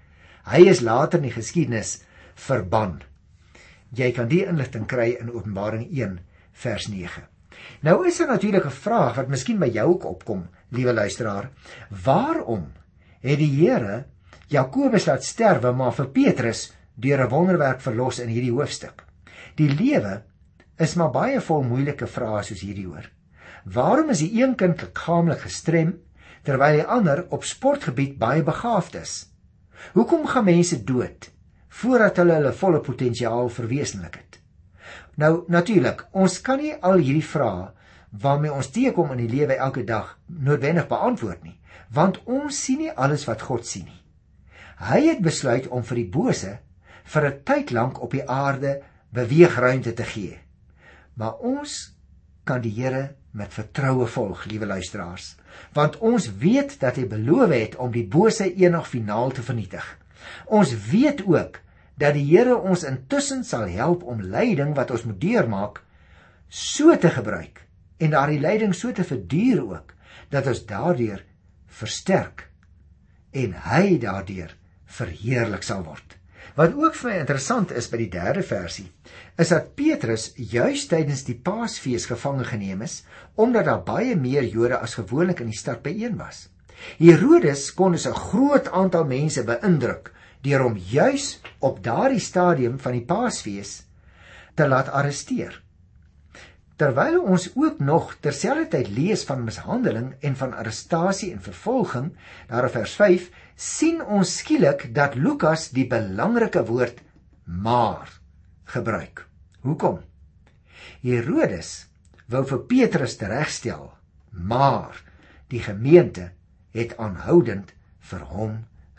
Hy 0.49 0.65
is 0.69 0.81
later 0.85 1.21
in 1.21 1.29
die 1.29 1.37
geskiedenis 1.37 1.99
verban. 2.35 3.03
Jy 3.95 4.11
kan 4.17 4.29
die 4.29 4.45
inligting 4.49 4.89
kry 4.89 5.15
in 5.21 5.33
Openbaring 5.33 5.87
1 5.91 6.19
vers 6.65 6.89
9. 6.89 7.29
Nou 7.85 8.07
is 8.09 8.19
daar 8.19 8.35
natuurlik 8.35 8.65
'n 8.67 8.81
vraag 8.85 9.17
wat 9.17 9.29
miskien 9.29 9.59
by 9.59 9.69
jou 9.69 9.89
ook 9.93 10.05
opkom, 10.05 10.49
liewe 10.69 10.93
luisteraar. 10.93 11.51
Waarom 12.05 12.73
het 13.21 13.39
die 13.39 13.53
Here 13.61 14.05
Jakobus 14.49 15.07
laat 15.07 15.25
sterwe 15.25 15.73
maar 15.73 15.93
vir 15.93 16.07
Petrus 16.07 16.73
deur 16.95 17.25
'n 17.25 17.31
wonderwerk 17.31 17.81
verlos 17.81 18.19
in 18.19 18.29
hierdie 18.29 18.53
hoofstuk? 18.53 19.05
Die 19.55 19.69
lewe 19.69 20.23
is 20.77 20.95
maar 20.99 21.13
baie 21.15 21.41
vol 21.41 21.63
moeilike 21.63 22.07
vrae 22.11 22.43
soos 22.43 22.63
hierdie 22.65 22.87
hoor. 22.89 23.07
Waarom 23.65 24.11
is 24.11 24.23
die 24.25 24.43
een 24.43 24.57
kind 24.59 24.81
liggaamlik 24.83 25.45
gestrem 25.47 25.95
terwyl 26.45 26.81
die 26.81 26.89
ander 26.97 27.25
op 27.33 27.47
sportgebied 27.47 28.19
baie 28.19 28.43
begaafd 28.43 28.99
is? 29.01 29.15
Hoekom 29.95 30.27
gaan 30.27 30.49
mense 30.51 30.83
dood 30.85 31.31
voordat 31.75 32.19
hulle 32.21 32.39
hulle 32.39 32.53
volle 32.53 32.81
potensiaal 32.81 33.49
verwesenlik 33.51 34.19
het? 34.19 34.39
Nou 35.19 35.45
natuurlik, 35.49 36.07
ons 36.13 36.41
kan 36.43 36.59
nie 36.59 36.75
al 36.75 36.99
hierdie 36.99 37.27
vrae 37.27 37.71
waarmee 38.11 38.53
ons 38.53 38.71
teekom 38.71 39.11
in 39.15 39.25
die 39.25 39.31
lewe 39.31 39.57
elke 39.59 39.83
dag 39.85 40.17
noodwendig 40.27 40.87
beantwoord 40.91 41.43
nie, 41.43 41.57
want 41.91 42.21
ons 42.31 42.61
sien 42.67 42.85
nie 42.85 42.93
alles 42.95 43.27
wat 43.27 43.43
God 43.43 43.67
sien 43.67 43.89
nie. 43.89 44.01
Hy 44.79 45.01
het 45.09 45.23
besluit 45.23 45.67
om 45.71 45.83
vir 45.87 46.03
die 46.03 46.11
bose 46.11 46.59
vir 47.05 47.27
'n 47.27 47.43
tyd 47.45 47.71
lank 47.71 48.03
op 48.03 48.11
die 48.11 48.27
aarde 48.29 48.83
beweegruimte 49.13 49.95
te 49.95 50.05
gee 50.05 50.44
Maar 51.15 51.39
ons 51.43 51.95
kan 52.45 52.61
die 52.65 52.73
Here 52.75 53.15
met 53.35 53.55
vertroue 53.55 54.07
volg, 54.07 54.45
liewe 54.51 54.67
luisteraars, 54.67 55.35
want 55.75 55.99
ons 55.99 56.29
weet 56.39 56.77
dat 56.81 56.99
hy 57.01 57.07
beloof 57.11 57.51
het 57.55 57.77
om 57.83 57.91
die 57.95 58.07
bose 58.07 58.47
eendag 58.53 58.87
finaal 58.89 59.33
te 59.35 59.43
vernietig. 59.43 59.85
Ons 60.47 60.75
weet 60.91 61.25
ook 61.27 61.61
dat 61.99 62.15
die 62.15 62.27
Here 62.29 62.57
ons 62.57 62.87
intussen 62.87 63.45
sal 63.45 63.67
help 63.71 64.03
om 64.03 64.23
lyding 64.23 64.75
wat 64.79 64.91
ons 64.95 65.07
moet 65.09 65.21
deurmaak 65.21 65.83
so 66.49 66.95
te 66.99 67.11
gebruik 67.11 67.65
en 67.99 68.15
daardie 68.15 68.41
lyding 68.43 68.75
so 68.75 68.93
te 68.93 69.07
verduur 69.07 69.63
ook 69.65 69.95
dat 70.31 70.47
ons 70.51 70.65
daardeur 70.67 71.23
versterk 71.67 72.49
en 73.35 73.55
hy 73.67 73.99
daardeur 74.03 74.55
verheerlik 74.99 75.67
sal 75.67 75.83
word. 75.87 76.19
Wat 76.55 76.75
ook 76.79 76.95
vir 76.95 77.11
my 77.11 77.17
interessant 77.19 77.73
is 77.75 77.89
by 77.91 77.99
die 78.05 78.11
derde 78.13 78.43
versie, 78.47 78.87
is 79.41 79.51
dat 79.51 79.73
Petrus 79.75 80.31
juis 80.37 80.87
tydens 80.91 81.25
die 81.27 81.35
Paasfees 81.35 82.07
gevange 82.07 82.45
geneem 82.45 82.85
is 82.87 83.03
omdat 83.35 83.67
daar 83.67 83.83
baie 83.87 84.15
meer 84.17 84.45
Jode 84.45 84.79
as 84.79 84.95
gewoonlik 85.01 85.41
in 85.41 85.51
die 85.51 85.59
stad 85.59 85.83
byeen 85.83 86.17
was. 86.21 86.49
Herodes 86.99 87.73
kon 87.75 87.93
dus 87.93 88.07
'n 88.07 88.21
groot 88.29 88.69
aantal 88.71 89.05
mense 89.05 89.45
beïndruk 89.45 90.13
deur 90.43 90.63
hom 90.63 90.77
juis 90.77 91.41
op 91.59 91.83
daardie 91.83 92.21
stadium 92.21 92.79
van 92.79 92.93
die 92.93 93.05
Paasfees 93.05 93.85
te 94.55 94.69
laat 94.69 94.89
arresteer. 94.89 95.63
Terwyl 96.77 97.21
ons 97.23 97.51
ook 97.55 97.79
nog 97.79 98.17
terselfdertyd 98.21 98.89
lees 98.89 99.23
van 99.25 99.45
mishandeling 99.45 100.15
en 100.21 100.37
van 100.37 100.55
arrestasie 100.55 101.33
en 101.33 101.43
vervolging, 101.43 102.17
daar 102.49 102.67
in 102.67 102.75
vers 102.75 102.95
5, 102.99 103.29
sien 103.55 104.03
ons 104.03 104.37
skielik 104.39 104.89
dat 104.95 105.15
Lukas 105.15 105.71
die 105.71 105.87
belangrike 105.87 106.65
woord 106.67 107.01
maar 107.45 108.11
gebruik. 108.65 109.27
Hoekom? 109.63 110.01
Herodes 111.05 111.87
wou 112.27 112.45
vir 112.49 112.63
Petrus 112.69 113.17
teregstel, 113.21 113.93
maar 114.31 115.01
die 115.53 115.63
gemeente 115.63 116.33
het 116.75 116.97
aanhoudend 116.99 117.75
vir 118.11 118.25
hom 118.33 118.57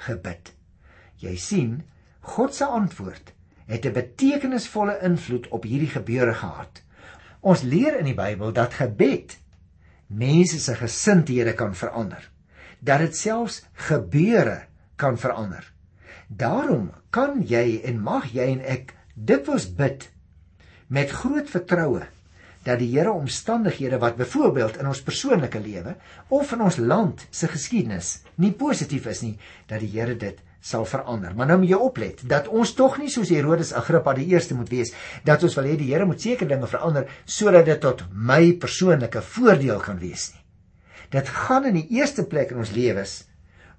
gebid. 0.08 0.54
Jy 1.20 1.36
sien, 1.40 1.72
God 2.22 2.56
se 2.56 2.66
antwoord 2.66 3.34
het 3.66 3.86
'n 3.86 3.94
betekenisvolle 3.94 5.00
invloed 5.02 5.48
op 5.48 5.64
hierdie 5.64 5.90
gebeure 5.90 6.34
gehad. 6.34 6.84
Ons 7.42 7.62
leer 7.62 8.00
in 8.00 8.06
die 8.06 8.14
Bybel 8.18 8.54
dat 8.54 8.74
gebed 8.74 9.38
mense 10.08 10.60
se 10.60 10.76
gesindhede 10.76 11.54
kan 11.54 11.76
verander. 11.76 12.32
Dat 12.86 13.02
dit 13.06 13.18
selfs 13.18 13.64
gebeure 13.90 14.66
kan 15.02 15.18
verander. 15.18 15.66
Daarom 16.28 16.92
kan 17.10 17.42
jy 17.46 17.82
en 17.86 18.02
mag 18.04 18.30
jy 18.34 18.50
en 18.56 18.62
ek 18.62 18.94
dikwels 19.16 19.68
bid 19.78 20.10
met 20.88 21.10
groot 21.10 21.50
vertroue 21.50 22.06
dat 22.66 22.80
die 22.82 22.90
Here 22.96 23.14
omstandighede 23.14 24.00
wat 24.02 24.18
byvoorbeeld 24.18 24.80
in 24.82 24.90
ons 24.90 25.04
persoonlike 25.06 25.60
lewe 25.62 25.96
of 26.34 26.52
in 26.52 26.64
ons 26.66 26.80
land 26.82 27.28
se 27.30 27.48
geskiedenis 27.48 28.20
nie 28.42 28.52
positief 28.58 29.06
is 29.12 29.22
nie, 29.22 29.36
dat 29.70 29.84
die 29.86 29.92
Here 29.94 30.16
dit 30.18 30.42
sal 30.66 30.86
verander. 30.90 31.36
Maar 31.38 31.52
nou 31.52 31.60
moet 31.62 31.76
jy 31.76 31.82
oplet 31.88 32.24
dat 32.26 32.50
ons 32.50 32.74
tog 32.74 32.98
nie 32.98 33.12
soos 33.14 33.30
Herodes 33.30 33.74
Agrippa 33.78 34.16
die 34.18 34.32
eerste 34.34 34.58
moet 34.58 34.72
wees 34.74 34.96
dat 35.28 35.46
ons 35.46 35.58
wil 35.60 35.70
hê 35.70 35.76
die 35.78 35.92
Here 35.92 36.10
moet 36.10 36.26
sekere 36.26 36.56
dinge 36.56 36.70
verander 36.72 37.06
sodat 37.26 37.70
dit 37.70 37.82
tot 37.86 38.02
my 38.10 38.56
persoonlike 38.62 39.22
voordeel 39.36 39.78
kan 39.86 40.02
wees 40.02 40.32
nie. 40.34 40.45
Dit 41.14 41.30
gaan 41.30 41.68
in 41.70 41.78
die 41.80 41.88
eerste 41.98 42.26
plek 42.30 42.52
in 42.54 42.62
ons 42.64 42.74
lewens 42.76 43.24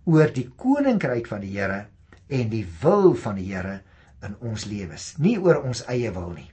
oor 0.07 0.31
die 0.31 0.47
koninkryk 0.57 1.27
van 1.31 1.43
die 1.43 1.55
Here 1.57 1.87
en 2.29 2.51
die 2.51 2.65
wil 2.83 3.15
van 3.19 3.39
die 3.41 3.49
Here 3.51 3.81
in 4.27 4.37
ons 4.41 4.67
lewens, 4.71 5.15
nie 5.19 5.37
oor 5.39 5.63
ons 5.63 5.85
eie 5.91 6.11
wil 6.15 6.33
nie. 6.35 6.49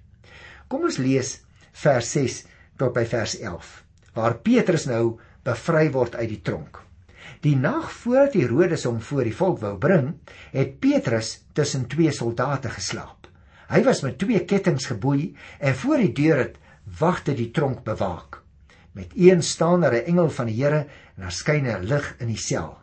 Kom 0.68 0.86
ons 0.90 1.00
lees 1.02 1.40
vers 1.84 2.10
6 2.16 2.44
tot 2.82 2.94
by 2.96 3.06
vers 3.10 3.38
11 3.40 3.80
waar 4.14 4.38
Petrus 4.46 4.86
nou 4.86 5.18
bevry 5.46 5.88
word 5.94 6.16
uit 6.20 6.30
die 6.30 6.42
tronk. 6.46 6.78
Die 7.44 7.56
nag 7.60 7.90
voordat 7.92 8.38
Herodes 8.38 8.86
hom 8.88 9.00
voor 9.04 9.26
die 9.28 9.36
volk 9.36 9.60
wou 9.64 9.74
bring, 9.82 10.14
het 10.54 10.78
Petrus 10.84 11.40
tussen 11.58 11.88
twee 11.92 12.14
soldate 12.14 12.72
geslaap. 12.72 13.28
Hy 13.72 13.82
was 13.88 14.04
met 14.06 14.20
twee 14.22 14.44
kettinge 14.46 14.86
geboei 14.86 15.34
en 15.60 15.76
voor 15.82 16.04
die 16.04 16.14
deur 16.14 16.44
het 16.44 16.62
wagte 17.00 17.34
die 17.36 17.50
tronk 17.52 17.82
bewaak. 17.88 18.43
Met 18.94 19.12
een 19.16 19.44
staan 19.44 19.82
daar 19.82 19.94
'n 19.94 20.06
engel 20.06 20.30
van 20.30 20.46
die 20.46 20.64
Here 20.64 20.88
en 21.16 21.22
daar 21.22 21.32
skyn 21.32 21.66
'n 21.66 21.84
lig 21.84 22.16
in 22.20 22.28
die 22.28 22.38
sel. 22.38 22.78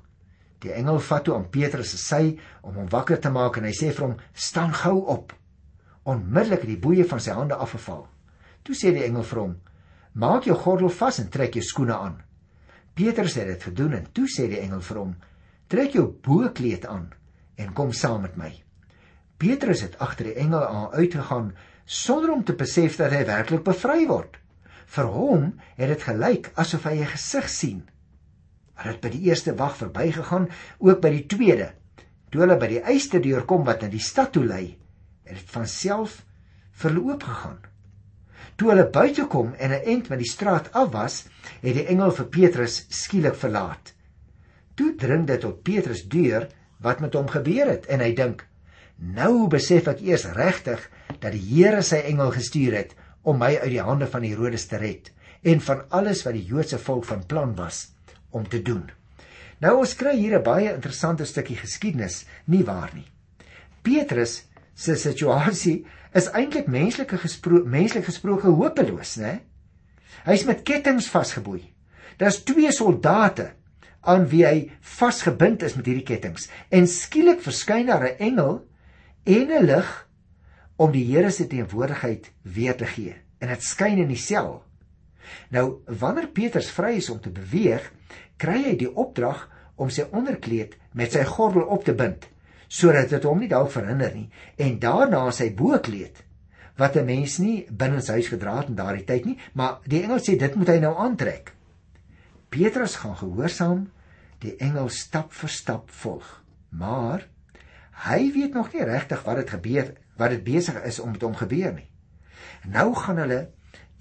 Die 0.59 0.73
engel 0.73 1.01
vat 1.01 1.25
toe 1.25 1.35
aan 1.35 1.51
Petrus 1.51 1.91
se 1.91 1.99
sy 1.99 2.39
om 2.61 2.75
hom 2.75 2.89
wakker 2.89 3.21
te 3.21 3.31
maak 3.31 3.57
en 3.57 3.65
hy 3.65 3.73
sê 3.73 3.93
vir 3.95 4.07
hom: 4.07 4.17
"Staan 4.33 4.75
gou 4.75 5.07
op." 5.07 5.33
Onmiddellik 6.03 6.61
het 6.61 6.69
die 6.69 6.79
boeie 6.79 7.05
van 7.05 7.21
sy 7.21 7.31
hande 7.31 7.55
afgeval. 7.55 8.09
Toe 8.63 8.75
sê 8.75 8.93
die 8.93 9.05
engel 9.05 9.23
vir 9.23 9.39
hom: 9.39 9.57
"Maak 10.13 10.45
jou 10.45 10.57
gordel 10.57 10.89
vas 10.89 11.19
en 11.19 11.29
trek 11.29 11.55
jou 11.55 11.63
skoene 11.63 11.97
aan." 11.97 12.23
Petrus 12.95 13.35
het 13.35 13.47
dit 13.47 13.63
gedoen 13.63 13.93
en 13.93 14.13
toe 14.13 14.27
sê 14.27 14.49
die 14.49 14.61
engel 14.61 14.81
vir 14.81 14.97
hom: 14.97 15.17
"Trek 15.69 15.93
jou 15.93 16.07
boekleed 16.23 16.87
aan 16.87 17.13
en 17.57 17.73
kom 17.73 17.93
saam 17.93 18.23
met 18.23 18.37
my." 18.37 18.63
Petrus 19.39 19.81
het 19.81 19.99
agter 19.99 20.25
die 20.25 20.35
engel 20.35 20.67
aan 20.67 20.93
uitgegaan 20.93 21.55
sonder 21.85 22.33
om 22.33 22.45
te 22.45 22.53
besef 22.53 22.97
dat 22.97 23.11
hy 23.11 23.25
werklik 23.25 23.65
bevry 23.65 24.07
word. 24.07 24.37
Vir 24.91 25.07
hom 25.15 25.43
het 25.79 25.91
dit 25.93 26.03
gelyk 26.03 26.51
asof 26.59 26.87
hy 26.89 26.97
'n 26.99 27.13
gesig 27.15 27.49
sien. 27.49 27.83
Hy 28.75 28.89
het 28.91 29.01
by 29.01 29.11
die 29.13 29.23
eerste 29.29 29.55
wag 29.55 29.77
verbygegaan, 29.77 30.49
ook 30.79 31.01
by 31.01 31.11
die 31.11 31.27
tweede. 31.27 31.73
Toe 32.31 32.41
hulle 32.43 32.57
by 32.59 32.67
die 32.67 32.83
eisterdeur 32.83 33.45
kom 33.47 33.65
wat 33.65 33.83
na 33.83 33.89
die 33.89 34.03
stad 34.03 34.33
toe 34.33 34.45
lei, 34.45 34.79
het 35.25 35.37
dit 35.37 35.51
van 35.51 35.67
self 35.67 36.25
verloop 36.73 37.23
gegaan. 37.23 37.59
Toe 38.57 38.71
hulle 38.71 38.87
buite 38.91 39.27
kom 39.27 39.55
en 39.55 39.71
'n 39.71 39.85
ent 39.95 40.09
met 40.09 40.19
die 40.19 40.31
straat 40.31 40.73
af 40.73 40.91
was, 40.93 41.27
het 41.63 41.75
die 41.75 41.87
engel 41.87 42.11
vir 42.11 42.27
Petrus 42.27 42.87
skielik 42.89 43.35
verlaat. 43.35 43.95
Toe 44.75 44.95
dring 44.97 45.27
dit 45.27 45.45
op 45.45 45.63
Petrus 45.63 46.03
deur 46.09 46.49
wat 46.81 47.01
met 47.01 47.15
hom 47.15 47.29
gebeur 47.29 47.69
het 47.69 47.87
en 47.87 48.01
hy 48.01 48.15
dink: 48.15 48.47
"Nou 48.97 49.49
besef 49.49 49.87
ek 49.87 50.01
eers 50.01 50.25
regtig 50.25 50.91
dat 51.21 51.33
die 51.33 51.47
Here 51.55 51.83
sy 51.83 51.97
engel 51.97 52.31
gestuur 52.31 52.77
het 52.77 52.95
om 53.23 53.39
my 53.39 53.57
uit 53.57 53.71
die 53.71 53.83
hande 53.83 54.07
van 54.07 54.23
Herodes 54.23 54.67
te 54.67 54.77
red 54.77 55.13
en 55.43 55.61
van 55.61 55.85
alles 55.89 56.23
wat 56.25 56.35
die 56.35 56.45
Joodse 56.45 56.79
volk 56.79 57.05
van 57.05 57.27
plan 57.27 57.55
was 57.55 57.93
om 58.31 58.49
te 58.49 58.63
doen." 58.63 58.91
Nou 59.61 59.79
ons 59.79 59.95
kry 59.95 60.17
hier 60.17 60.39
'n 60.39 60.43
baie 60.43 60.73
interessante 60.73 61.25
stukkie 61.25 61.57
geskiedenis, 61.57 62.25
nie 62.47 62.65
waar 62.65 62.91
nie? 62.95 63.09
Petrus 63.83 64.45
se 64.75 64.95
situasie 64.97 65.87
is 66.15 66.31
eintlik 66.33 66.67
menslike 66.67 67.19
gespro 67.19 67.65
menslik 67.65 68.05
gesproke 68.05 68.49
hopeloos, 68.49 69.17
né? 69.17 69.41
Hy's 70.25 70.45
met 70.45 70.63
kettinge 70.63 71.03
vasgeboei. 71.03 71.73
Daar's 72.19 72.43
twee 72.45 72.73
soldate 72.73 73.53
aan 74.01 74.27
wie 74.29 74.45
hy 74.47 74.71
vasgebind 74.81 75.63
is 75.63 75.77
met 75.77 75.87
hierdie 75.87 76.07
kettinge 76.09 76.49
en 76.71 76.89
skielik 76.89 77.41
verskyn 77.45 77.87
daar 77.87 78.05
'n 78.05 78.19
engel 78.19 78.67
en 79.25 79.51
'n 79.53 79.65
lig 79.65 80.09
om 80.81 80.93
die 80.95 81.05
Here 81.11 81.31
se 81.31 81.47
teenwoordigheid 81.47 82.31
weer 82.43 82.77
te 82.77 82.89
gee 82.89 83.15
en 83.41 83.53
dit 83.53 83.65
skyn 83.65 84.01
in 84.01 84.09
die 84.09 84.21
sel. 84.21 84.63
Nou 85.53 85.83
wanneer 86.01 86.31
Petrus 86.33 86.71
vry 86.73 86.97
is 86.99 87.11
om 87.13 87.21
te 87.21 87.33
beweeg, 87.33 87.85
kry 88.41 88.63
hy 88.65 88.77
die 88.81 88.91
opdrag 88.91 89.47
om 89.81 89.93
sy 89.93 90.07
onderkleed 90.17 90.77
met 90.97 91.15
sy 91.17 91.25
gordel 91.29 91.69
op 91.73 91.85
te 91.85 91.97
bind 91.97 92.29
sodat 92.71 93.11
dit 93.11 93.25
hom 93.27 93.41
nie 93.43 93.51
dalk 93.51 93.73
verhinder 93.75 94.13
nie 94.15 94.29
en 94.63 94.77
daarna 94.83 95.23
sy 95.35 95.49
boekleed 95.59 96.21
wat 96.79 96.97
'n 96.97 97.07
mens 97.07 97.39
nie 97.43 97.67
binne 97.71 98.01
sy 98.01 98.21
huis 98.21 98.31
gedra 98.33 98.59
het 98.61 98.69
in 98.69 98.79
daardie 98.79 99.07
tyd 99.09 99.27
nie 99.27 99.39
maar 99.55 99.81
die 99.87 100.03
engel 100.03 100.21
sê 100.23 100.37
dit 100.39 100.55
moet 100.55 100.69
hy 100.69 100.79
nou 100.85 100.95
aantrek 100.97 101.53
Petrus 102.51 102.97
gaan 103.03 103.17
gehoorsaam 103.17 103.91
die 104.41 104.57
engel 104.57 104.89
stap 104.89 105.33
vir 105.33 105.51
stap 105.51 105.91
volg 105.91 106.29
maar 106.71 107.27
hy 108.07 108.33
weet 108.35 108.55
nog 108.55 108.73
nie 108.73 108.87
regtig 108.89 109.25
wat 109.27 109.43
dit 109.43 109.55
gebeur 109.57 109.93
wat 110.21 110.35
dit 110.37 110.45
besig 110.45 110.83
is 110.85 111.01
om 111.01 111.13
met 111.15 111.27
hom 111.27 111.37
gebeur 111.37 111.75
nie 111.77 111.89
nou 112.65 112.95
gaan 112.95 113.21
hulle 113.25 113.43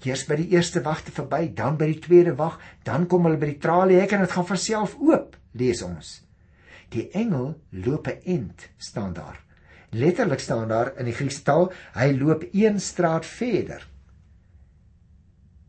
eers 0.04 0.24
by 0.28 0.38
die 0.40 0.48
eerste 0.56 0.80
wagte 0.86 1.12
verby 1.12 1.46
dan 1.54 1.76
by 1.80 1.90
die 1.92 2.00
tweede 2.00 2.34
wag 2.36 2.58
dan 2.88 3.06
kom 3.06 3.28
hulle 3.28 3.40
by 3.40 3.52
die 3.52 3.62
traliehek 3.62 4.16
en 4.16 4.24
dit 4.24 4.34
gaan 4.36 4.48
van 4.48 4.64
self 4.64 4.96
oop 4.98 5.36
lees 5.52 5.82
ons 5.84 6.20
Die 6.90 7.06
engel 7.14 7.54
loop 7.70 8.08
'n 8.08 8.20
end 8.24 8.68
staan 8.76 9.12
daar. 9.12 9.42
Letterlik 9.90 10.40
staan 10.40 10.68
daar 10.68 10.96
in 10.98 11.04
die 11.04 11.14
Griekse 11.14 11.42
taal, 11.42 11.72
hy 11.92 12.10
loop 12.18 12.44
een 12.52 12.80
straat 12.80 13.26
verder. 13.26 13.88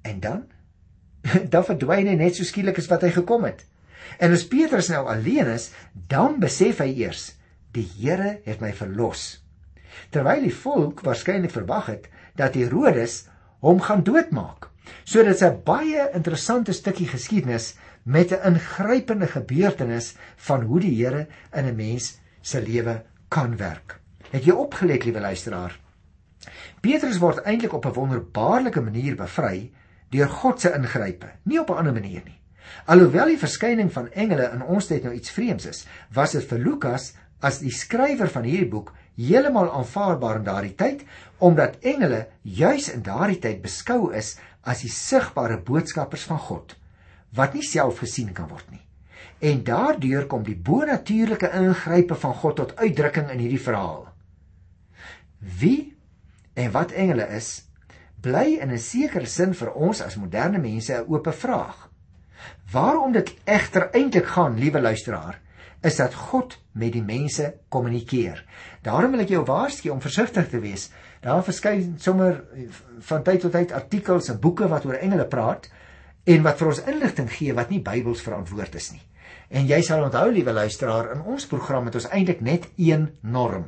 En 0.02 0.20
dan 0.20 0.44
dan 1.54 1.66
verdwyn 1.66 2.08
hy 2.08 2.16
net 2.16 2.36
so 2.36 2.44
skielik 2.44 2.78
as 2.78 2.90
wat 2.90 3.02
hy 3.02 3.12
gekom 3.14 3.44
het. 3.44 3.66
En 4.18 4.32
as 4.32 4.48
Petrus 4.48 4.90
nou 4.90 5.06
alleen 5.08 5.48
is, 5.48 5.70
dan 5.94 6.40
besef 6.40 6.82
hy 6.82 6.90
eers, 7.04 7.36
die 7.76 7.88
Here 7.98 8.40
het 8.46 8.62
my 8.62 8.74
verlos. 8.74 9.42
Terwyl 10.12 10.44
die 10.48 10.56
volk 10.56 11.04
waarskynlik 11.06 11.54
verwag 11.54 11.92
het 11.92 12.10
dat 12.40 12.56
Herodes 12.56 13.26
hom 13.62 13.82
gaan 13.82 14.04
doodmaak. 14.04 14.70
So 15.04 15.24
dit's 15.24 15.44
'n 15.44 15.62
baie 15.64 16.10
interessante 16.14 16.74
stukkie 16.74 17.08
geskiedenis 17.08 17.76
met 18.04 18.32
'n 18.32 18.54
ingrypende 18.54 19.28
gebeurtenis 19.28 20.16
van 20.36 20.62
hoe 20.62 20.80
die 20.80 20.96
Here 21.04 21.28
in 21.54 21.66
'n 21.66 21.76
mens 21.76 22.20
se 22.42 22.62
lewe 22.62 23.04
kan 23.28 23.58
werk. 23.58 24.00
Het 24.30 24.46
jy 24.46 24.52
opgelet, 24.52 25.04
liewe 25.04 25.20
luisteraar? 25.20 25.80
Petrus 26.82 27.18
word 27.18 27.44
eintlik 27.46 27.74
op 27.74 27.86
'n 27.86 27.94
wonderbaarlike 27.94 28.82
manier 28.82 29.16
bevry 29.16 29.72
deur 30.10 30.30
God 30.30 30.62
se 30.62 30.74
ingrype, 30.74 31.30
nie 31.44 31.60
op 31.60 31.70
'n 31.70 31.78
ander 31.78 31.94
manier 31.94 32.22
nie. 32.26 32.40
Alhoewel 32.86 33.26
die 33.26 33.38
verskyning 33.38 33.92
van 33.92 34.12
engele 34.12 34.52
in 34.54 34.64
ons 34.64 34.88
tyd 34.88 35.04
nou 35.04 35.14
iets 35.14 35.32
vreemds 35.32 35.66
is, 35.66 35.86
was 36.14 36.32
dit 36.32 36.44
vir 36.44 36.60
Lukas 36.60 37.14
as 37.42 37.60
die 37.60 37.74
skrywer 37.74 38.30
van 38.30 38.46
hierdie 38.46 38.70
boek 38.70 38.94
heeltemal 39.18 39.72
aanvaarbaar 39.72 40.40
in 40.40 40.48
daardie 40.48 40.76
tyd 40.78 41.04
omdat 41.40 41.80
engele 41.82 42.28
juis 42.42 42.90
in 42.94 43.04
daardie 43.06 43.40
tyd 43.42 43.62
beskou 43.66 44.14
is 44.14 44.36
as 44.62 44.84
die 44.86 44.94
sigbare 44.94 45.58
boodskappers 45.58 46.28
van 46.30 46.40
God 46.40 46.76
wat 47.36 47.56
nie 47.56 47.66
self 47.66 48.02
gesien 48.04 48.34
kan 48.36 48.50
word 48.52 48.68
nie. 48.72 48.84
En 49.42 49.64
daardeur 49.66 50.28
kom 50.30 50.44
die 50.46 50.58
bonatuurlike 50.58 51.50
ingrype 51.58 52.18
van 52.24 52.34
God 52.42 52.58
tot 52.60 52.74
uitdrukking 52.78 53.32
in 53.34 53.40
hierdie 53.42 53.62
verhaal. 53.62 54.04
Wie 55.40 55.94
en 56.54 56.74
wat 56.76 56.92
engele 56.92 57.26
is, 57.38 57.64
bly 58.22 58.60
in 58.62 58.72
'n 58.72 58.78
sekere 58.78 59.26
sin 59.26 59.54
vir 59.54 59.72
ons 59.74 60.02
as 60.02 60.16
moderne 60.16 60.60
mense 60.60 60.94
'n 60.94 61.08
oop 61.08 61.28
vraag. 61.34 61.90
Waarom 62.72 63.12
dit 63.12 63.34
egter 63.46 63.90
eintlik 63.94 64.26
gaan, 64.26 64.60
liewe 64.60 64.82
luisteraar, 64.82 65.40
is 65.82 65.98
dat 65.98 66.14
God 66.14 66.58
met 66.78 66.94
die 66.94 67.04
mense 67.04 67.48
kommunikeer. 67.74 68.44
Daarom 68.86 69.16
wil 69.16 69.24
ek 69.26 69.34
jou 69.34 69.44
waarsku 69.48 69.90
om 69.90 70.02
versigtig 70.02 70.50
te 70.50 70.62
wees. 70.62 70.90
Daar 71.22 71.44
verskyn 71.46 71.96
sommer 72.02 72.44
van 73.10 73.24
tyd 73.26 73.42
tot 73.46 73.56
tyd 73.58 73.74
artikels 73.76 74.30
en 74.30 74.40
boeke 74.42 74.70
wat 74.70 74.86
oor 74.86 75.00
engele 75.02 75.28
praat 75.30 75.68
en 76.30 76.46
wat 76.46 76.62
vir 76.62 76.72
ons 76.72 76.84
inligting 76.86 77.30
gee 77.34 77.58
wat 77.58 77.74
nie 77.74 77.82
Bybels 77.84 78.22
verantwoord 78.26 78.78
is 78.78 78.92
nie. 78.94 79.04
En 79.52 79.68
jy 79.68 79.82
sal 79.84 80.06
onthou, 80.06 80.30
liewe 80.32 80.54
luisteraar, 80.56 81.12
in 81.16 81.24
ons 81.28 81.46
program 81.50 81.90
het 81.90 81.98
ons 82.00 82.08
eintlik 82.14 82.42
net 82.46 82.70
een 82.80 83.10
norm. 83.22 83.68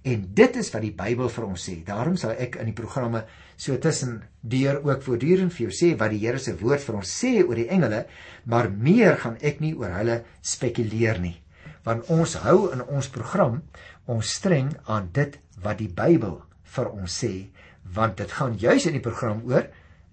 En 0.00 0.22
dit 0.32 0.56
is 0.56 0.70
wat 0.72 0.80
die 0.80 0.94
Bybel 0.96 1.28
vir 1.28 1.44
ons 1.44 1.66
sê. 1.68 1.74
Daarom 1.84 2.16
sal 2.16 2.32
ek 2.40 2.56
in 2.62 2.70
die 2.70 2.76
programme 2.76 3.26
so 3.60 3.76
tussen 3.76 4.22
deur 4.40 4.80
ook 4.86 5.04
voortdurend 5.04 5.52
vir 5.52 5.66
jou 5.66 5.74
sê 5.76 5.92
wat 6.00 6.14
die 6.14 6.22
Here 6.22 6.40
se 6.40 6.54
woord 6.56 6.80
vir 6.86 7.00
ons 7.02 7.12
sê 7.20 7.34
oor 7.42 7.58
die 7.60 7.68
engele, 7.68 8.06
maar 8.48 8.70
meer 8.72 9.20
gaan 9.20 9.36
ek 9.44 9.60
nie 9.60 9.74
oor 9.76 9.92
hulle 9.98 10.22
spekuleer 10.40 11.20
nie. 11.20 11.36
Want 11.84 12.10
ons 12.12 12.36
hou 12.44 12.72
in 12.74 12.82
ons 12.84 13.08
program 13.08 13.62
ons 14.10 14.34
streng 14.36 14.74
aan 14.84 15.08
dit 15.12 15.38
wat 15.62 15.78
die 15.80 15.88
Bybel 15.88 16.40
vir 16.74 16.90
ons 16.90 17.20
sê, 17.22 17.50
want 17.94 18.18
dit 18.20 18.32
gaan 18.32 18.58
juis 18.58 18.86
in 18.86 18.98
die 18.98 19.04
program 19.04 19.40
oor 19.48 19.66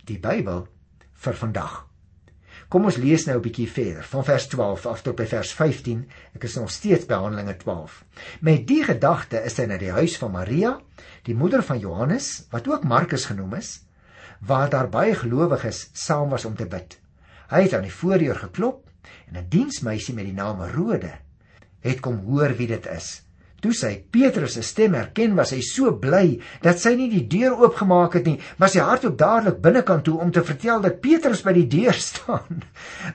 die 0.08 0.20
Bybel 0.20 0.66
vir 1.24 1.38
vandag. 1.42 1.84
Kom 2.68 2.88
ons 2.90 2.98
lees 3.00 3.26
nou 3.28 3.38
'n 3.38 3.44
bietjie 3.44 3.68
verder 3.72 4.04
van 4.04 4.24
vers 4.24 4.48
12 4.48 4.86
af 4.86 5.02
tot 5.02 5.16
by 5.16 5.26
vers 5.26 5.52
15. 5.54 6.08
Ek 6.36 6.44
is 6.44 6.56
nog 6.56 6.72
steeds 6.72 7.06
by 7.06 7.14
Handelinge 7.14 7.58
12. 7.58 8.04
Met 8.42 8.68
die 8.68 8.84
gedagte 8.84 9.44
is 9.46 9.58
hy 9.58 9.66
na 9.66 9.78
die 9.78 9.92
huis 9.92 10.18
van 10.18 10.32
Maria, 10.32 10.82
die 11.24 11.36
moeder 11.36 11.64
van 11.64 11.80
Johannes, 11.80 12.48
wat 12.52 12.68
ook 12.68 12.84
Markus 12.84 13.26
genoem 13.26 13.54
is, 13.54 13.84
waar 14.40 14.70
daar 14.70 14.90
baie 14.90 15.16
gelowiges 15.16 15.90
saam 15.94 16.30
was 16.30 16.46
om 16.46 16.56
te 16.56 16.66
bid. 16.66 17.00
Hy 17.50 17.62
het 17.62 17.74
aan 17.74 17.88
die 17.88 17.94
voordeur 17.94 18.36
geklop 18.36 18.90
en 19.28 19.38
'n 19.38 19.50
diensmeisie 19.50 20.16
met 20.16 20.26
die 20.26 20.34
naam 20.34 20.62
Rode 20.62 21.14
het 21.86 22.02
kom 22.04 22.20
hoor 22.26 22.56
wie 22.58 22.68
dit 22.68 22.86
is. 22.92 23.22
Toe 23.62 23.74
sy 23.74 23.96
Petrus 24.14 24.54
se 24.54 24.62
stem 24.66 24.94
herken, 24.94 25.34
was 25.38 25.52
hy 25.56 25.64
so 25.66 25.96
bly 25.98 26.38
dat 26.62 26.78
sy 26.82 26.94
nie 26.98 27.10
die 27.10 27.24
deur 27.26 27.58
oopgemaak 27.58 28.20
het 28.20 28.28
nie, 28.30 28.38
maar 28.62 28.70
sy 28.70 28.84
hardloop 28.86 29.18
dadelik 29.18 29.58
binnekant 29.64 30.06
toe 30.06 30.20
om 30.22 30.32
te 30.34 30.44
vertel 30.46 30.84
dat 30.84 31.02
Petrus 31.02 31.42
by 31.46 31.56
die 31.58 31.66
deur 31.72 31.98
staan. 32.10 32.62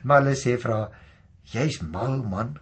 Maar 0.02 0.24
hulle 0.24 0.34
sê 0.38 0.56
vir 0.58 0.74
haar: 0.74 1.00
"Jy's 1.54 1.78
mal, 1.82 2.18
man." 2.26 2.56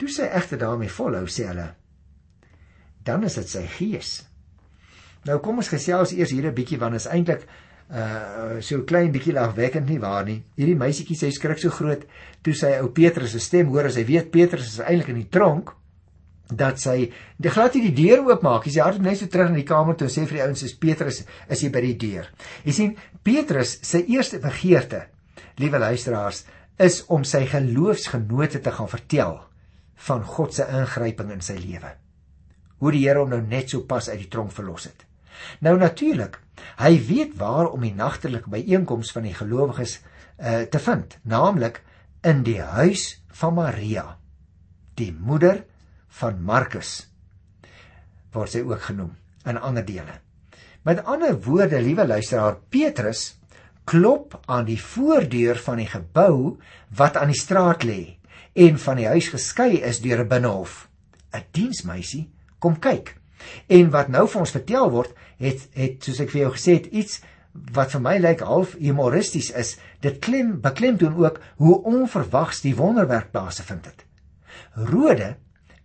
Toe 0.00 0.08
sy 0.12 0.28
egter 0.28 0.60
daarmee 0.60 0.92
volhou, 0.92 1.24
sê 1.24 1.48
hulle: 1.48 1.70
"Dan 3.04 3.24
is 3.24 3.40
dit 3.40 3.48
sy 3.48 3.64
gees." 3.78 4.12
Nou 5.24 5.38
kom 5.44 5.60
ons 5.60 5.68
gesels 5.72 6.12
eers 6.16 6.32
hier 6.32 6.48
'n 6.48 6.54
bietjie 6.56 6.78
want 6.80 6.96
is 6.96 7.08
eintlik 7.08 7.48
uh 7.90 8.60
so 8.62 8.84
klein 8.86 9.10
bietjie 9.12 9.34
lagwekkend 9.34 9.88
nie 9.90 9.98
waar 9.98 10.24
nie. 10.24 10.40
Hierdie 10.56 10.78
meisietjie 10.78 11.16
sê 11.18 11.30
skrik 11.34 11.58
so 11.58 11.74
groot 11.74 12.06
toe 12.44 12.54
sy 12.54 12.76
ou 12.78 12.92
Petrus 12.94 13.34
se 13.34 13.42
stem 13.42 13.70
hoor 13.72 13.88
as 13.90 13.98
hy 13.98 14.06
weet 14.06 14.30
Petrus 14.30 14.68
is 14.74 14.80
eintlik 14.84 15.10
in 15.14 15.22
die 15.22 15.30
tronk 15.32 15.72
dat 16.50 16.80
sy 16.82 17.10
die 17.38 17.50
glad 17.50 17.74
nie 17.74 17.90
die 17.90 18.04
deur 18.04 18.24
oopmaak. 18.28 18.66
Sy 18.66 18.82
hardloop 18.82 19.06
net 19.06 19.20
so 19.20 19.30
terug 19.30 19.50
in 19.52 19.60
die 19.60 19.66
kamer 19.66 19.98
toe 19.98 20.08
en 20.08 20.14
sê 20.14 20.26
vir 20.26 20.38
die 20.38 20.44
ouens: 20.46 20.62
"Is 20.62 20.74
Petrus 20.74 21.24
is 21.48 21.60
hier 21.60 21.74
by 21.74 21.82
die 21.86 21.96
deur." 21.98 22.30
Jy 22.64 22.72
sien, 22.72 22.96
Petrus 23.22 23.78
se 23.82 24.04
eerste 24.06 24.38
begeerte, 24.38 25.06
liewe 25.58 25.78
luisteraars, 25.78 26.44
is 26.78 27.04
om 27.08 27.24
sy 27.24 27.44
geloofsgenote 27.46 28.60
te 28.60 28.70
gaan 28.70 28.88
vertel 28.88 29.40
van 30.06 30.24
God 30.24 30.54
se 30.54 30.64
ingryping 30.64 31.30
in 31.30 31.40
sy 31.44 31.58
lewe. 31.60 31.92
Hoe 32.80 32.92
die 32.92 33.04
Here 33.04 33.20
hom 33.20 33.30
nou 33.30 33.42
net 33.42 33.70
so 33.70 33.84
pas 33.84 34.08
uit 34.08 34.18
die 34.22 34.30
tronk 34.32 34.52
verlos 34.52 34.88
het. 34.88 35.09
Nou 35.60 35.76
natuurlik, 35.78 36.38
hy 36.80 36.94
weet 37.06 37.36
waar 37.40 37.70
om 37.70 37.80
die 37.80 37.94
nagtelike 37.94 38.50
byeenkoms 38.50 39.12
van 39.12 39.28
die 39.28 39.34
gelowiges 39.34 39.98
uh, 40.00 40.62
te 40.70 40.78
vind, 40.78 41.18
naamlik 41.22 41.82
in 42.22 42.42
die 42.42 42.60
huis 42.60 43.22
van 43.40 43.54
Maria, 43.54 44.16
die 44.94 45.12
moeder 45.12 45.64
van 46.20 46.42
Markus 46.42 47.10
word 48.34 48.52
sy 48.52 48.62
ook 48.62 48.82
genoem 48.90 49.14
in 49.48 49.58
ander 49.58 49.84
dele. 49.86 50.20
Met 50.86 51.02
ander 51.04 51.34
woorde, 51.44 51.80
liewe 51.82 52.06
luisteraar, 52.06 52.60
Petrus 52.70 53.34
klop 53.90 54.36
aan 54.46 54.68
die 54.68 54.78
voordeur 54.80 55.58
van 55.58 55.80
die 55.82 55.88
gebou 55.90 56.58
wat 56.96 57.18
aan 57.18 57.32
die 57.32 57.40
straat 57.40 57.84
lê 57.84 58.16
en 58.54 58.78
van 58.78 59.00
die 59.00 59.08
huis 59.10 59.30
geskei 59.32 59.80
is 59.82 60.00
deur 60.00 60.22
'n 60.22 60.28
binnehof. 60.28 60.88
'n 61.34 61.44
Diensmeisie 61.52 62.30
kom 62.58 62.78
kyk. 62.78 63.19
En 63.68 63.90
wat 63.94 64.08
nou 64.12 64.26
vir 64.28 64.40
ons 64.40 64.54
vertel 64.56 64.90
word, 64.90 65.12
het 65.40 65.66
het 65.78 66.04
soos 66.04 66.20
ek 66.24 66.32
vir 66.34 66.42
jou 66.44 66.52
gesê 66.56 66.76
het, 66.78 66.90
iets 66.92 67.20
wat 67.74 67.94
vir 67.94 68.02
my 68.04 68.16
lyk 68.22 68.44
half 68.46 68.76
humoristies 68.78 69.50
is. 69.58 69.76
Dit 70.04 70.20
klem 70.24 70.58
beklemtoon 70.62 71.16
ook 71.18 71.40
hoe 71.62 71.80
onverwags 71.88 72.62
die 72.64 72.76
wonderwerk 72.78 73.32
plaasgevind 73.34 73.88
het. 73.90 74.04
Rode 74.90 75.34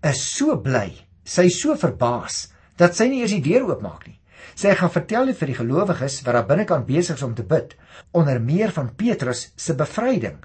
is 0.06 0.22
so 0.36 0.58
bly, 0.62 0.92
sy 1.26 1.48
so 1.50 1.76
verbaas 1.80 2.46
dat 2.78 2.96
sy 2.98 3.08
nie 3.10 3.24
eers 3.24 3.34
die 3.34 3.46
deur 3.46 3.70
oopmaak 3.72 4.06
nie. 4.08 4.20
Sy 4.56 4.76
gaan 4.78 4.92
vertel 4.94 5.32
dit 5.32 5.40
vir 5.40 5.52
die 5.52 5.58
gelowiges 5.58 6.20
wat 6.26 6.36
daar 6.38 6.48
binnekant 6.48 6.86
besig 6.88 7.18
is 7.18 7.26
om 7.26 7.34
te 7.36 7.44
bid, 7.48 7.74
onder 8.16 8.40
meer 8.40 8.72
van 8.76 8.94
Petrus 8.96 9.50
se 9.58 9.76
bevryding. 9.76 10.38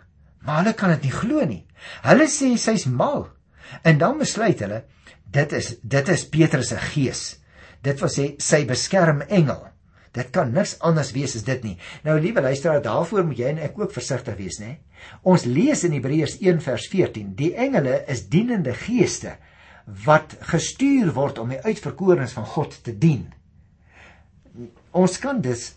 Maar 0.47 0.63
hulle 0.63 0.75
kan 0.79 0.95
dit 0.95 1.07
nie 1.07 1.15
glo 1.15 1.45
nie. 1.47 1.63
Hulle 2.07 2.27
sê 2.31 2.55
sy's 2.59 2.87
mal. 2.89 3.29
En 3.87 4.01
dan 4.01 4.19
besluit 4.19 4.59
hulle, 4.65 4.83
dit 5.33 5.53
is 5.57 5.75
dit 5.83 6.09
is 6.09 6.29
Petrus 6.29 6.73
se 6.73 6.79
gees. 6.91 7.25
Dit 7.85 8.01
wil 8.03 8.13
sê 8.13 8.27
sy 8.43 8.65
beskerm 8.69 9.23
engel. 9.29 9.63
Dit 10.17 10.33
kan 10.35 10.51
niks 10.51 10.75
anders 10.83 11.13
wees 11.15 11.37
as 11.39 11.47
dit 11.47 11.63
nie. 11.65 11.77
Nou 12.03 12.17
liewe 12.19 12.43
luisteraar, 12.43 12.83
daarvoor 12.83 13.29
moet 13.29 13.39
jy 13.39 13.53
en 13.53 13.61
ek 13.63 13.79
ook 13.79 13.93
versigtig 13.95 14.35
wees, 14.41 14.59
né? 14.59 14.81
Ons 15.23 15.47
lees 15.47 15.85
in 15.87 15.95
Hebreërs 15.95 16.41
1 16.43 16.59
vers 16.65 16.89
14, 16.91 17.35
die 17.39 17.53
engele 17.55 18.01
is 18.11 18.27
dienende 18.33 18.75
geeste 18.75 19.37
wat 20.05 20.35
gestuur 20.51 21.13
word 21.15 21.39
om 21.39 21.55
die 21.55 21.61
uitverkorenes 21.63 22.35
van 22.35 22.49
God 22.57 22.75
te 22.85 22.95
dien. 22.99 23.29
Ons 24.91 25.19
kan 25.23 25.39
dus 25.43 25.71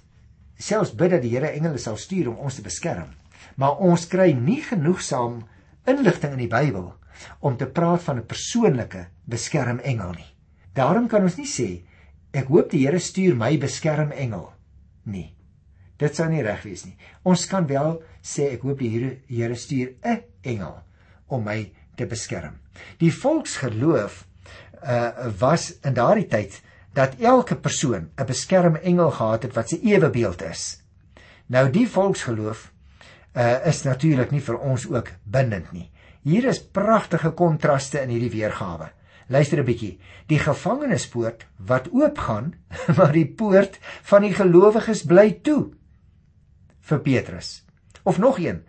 selfs 0.58 0.96
bid 0.98 1.14
dat 1.14 1.24
die 1.24 1.36
Here 1.36 1.54
engele 1.54 1.78
sal 1.82 1.98
stuur 2.02 2.32
om 2.34 2.42
ons 2.48 2.58
te 2.58 2.66
beskerm. 2.66 3.14
Maar 3.56 3.78
ons 3.86 4.08
kry 4.10 4.32
nie 4.34 4.62
genoegsaam 4.66 5.44
inligting 5.90 6.34
in 6.34 6.46
die 6.46 6.52
Bybel 6.52 6.90
om 7.40 7.58
te 7.58 7.66
praat 7.66 8.04
van 8.04 8.18
'n 8.18 8.26
persoonlike 8.26 9.08
beskermengel 9.26 10.12
nie. 10.12 10.32
Daarom 10.74 11.08
kan 11.08 11.24
ons 11.24 11.38
nie 11.38 11.48
sê 11.48 11.84
ek 12.34 12.48
hoop 12.48 12.72
die 12.72 12.86
Here 12.86 13.00
stuur 13.00 13.36
my 13.36 13.58
beskermengel 13.58 14.52
nie. 15.04 15.36
Dit 15.98 16.16
sou 16.16 16.30
nie 16.30 16.42
reg 16.42 16.64
wees 16.64 16.86
nie. 16.86 16.98
Ons 17.24 17.46
kan 17.46 17.68
wel 17.68 18.02
sê 18.22 18.54
ek 18.54 18.62
hoop 18.62 18.80
die 18.80 18.90
Here 18.90 19.18
Here 19.28 19.56
stuur 19.56 19.94
'n 20.04 20.24
engel 20.42 20.84
om 21.28 21.44
my 21.44 21.72
te 21.96 22.06
beskerm. 22.06 22.60
Die 22.98 23.12
volksgeloof 23.12 24.26
uh 24.84 25.32
was 25.40 25.80
in 25.84 25.94
daardie 25.94 26.28
tyd 26.28 26.62
dat 26.94 27.16
elke 27.20 27.56
persoon 27.56 28.10
'n 28.18 28.26
beskermengel 28.26 29.12
gehad 29.12 29.44
het 29.44 29.54
wat 29.54 29.70
sy 29.70 29.80
ewebeeld 29.84 30.42
is. 30.42 30.84
Nou 31.48 31.70
die 31.70 31.88
volksgeloof 31.88 32.72
uh 33.36 33.66
is 33.66 33.84
natuurlik 33.84 34.32
nie 34.32 34.42
vir 34.42 34.60
ons 34.60 34.88
ook 34.90 35.12
bindend 35.24 35.72
nie. 35.72 35.92
Hier 36.24 36.46
is 36.48 36.62
pragtige 36.64 37.34
kontraste 37.36 38.00
in 38.00 38.12
hierdie 38.14 38.32
weergawe. 38.32 38.94
Luister 39.28 39.60
'n 39.60 39.66
bietjie. 39.68 40.00
Die 40.28 40.40
gevangenispoort 40.40 41.48
wat 41.58 41.90
oopgaan, 41.92 42.54
maar 42.98 43.12
die 43.12 43.28
poort 43.28 43.80
van 44.04 44.22
die 44.22 44.34
gelowiges 44.34 45.04
bly 45.04 45.40
toe 45.44 45.74
vir 46.80 47.00
Petrus. 47.00 47.66
Of 48.04 48.20
nog 48.20 48.40
een. 48.40 48.64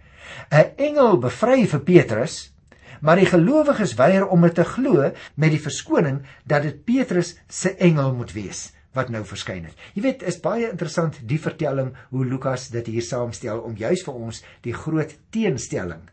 'n 0.50 0.74
Engel 0.76 1.18
bevry 1.18 1.66
vir 1.66 1.80
Petrus 1.80 2.54
maar 3.00 3.20
die 3.20 3.28
gelowiges 3.28 3.94
weier 3.94 4.26
om 4.26 4.40
dit 4.40 4.54
te 4.54 4.64
glo 4.64 5.10
met 5.36 5.50
die 5.52 5.60
verskoning 5.60 6.22
dat 6.48 6.62
dit 6.62 6.84
Petrus 6.84 7.34
se 7.48 7.74
engel 7.76 8.14
moet 8.14 8.32
wees 8.32 8.72
wat 8.94 9.10
nou 9.10 9.24
verskyn 9.26 9.64
het. 9.64 9.76
Jy 9.94 10.02
weet, 10.02 10.22
is 10.22 10.40
baie 10.40 10.70
interessant 10.70 11.18
die 11.22 11.38
vertelling 11.38 11.92
hoe 12.10 12.24
Lukas 12.24 12.68
dit 12.70 12.86
hier 12.86 13.02
saamstel 13.02 13.60
om 13.60 13.76
juis 13.76 14.02
vir 14.06 14.14
ons 14.14 14.42
die 14.62 14.72
groot 14.72 15.12
teenstelling 15.30 16.06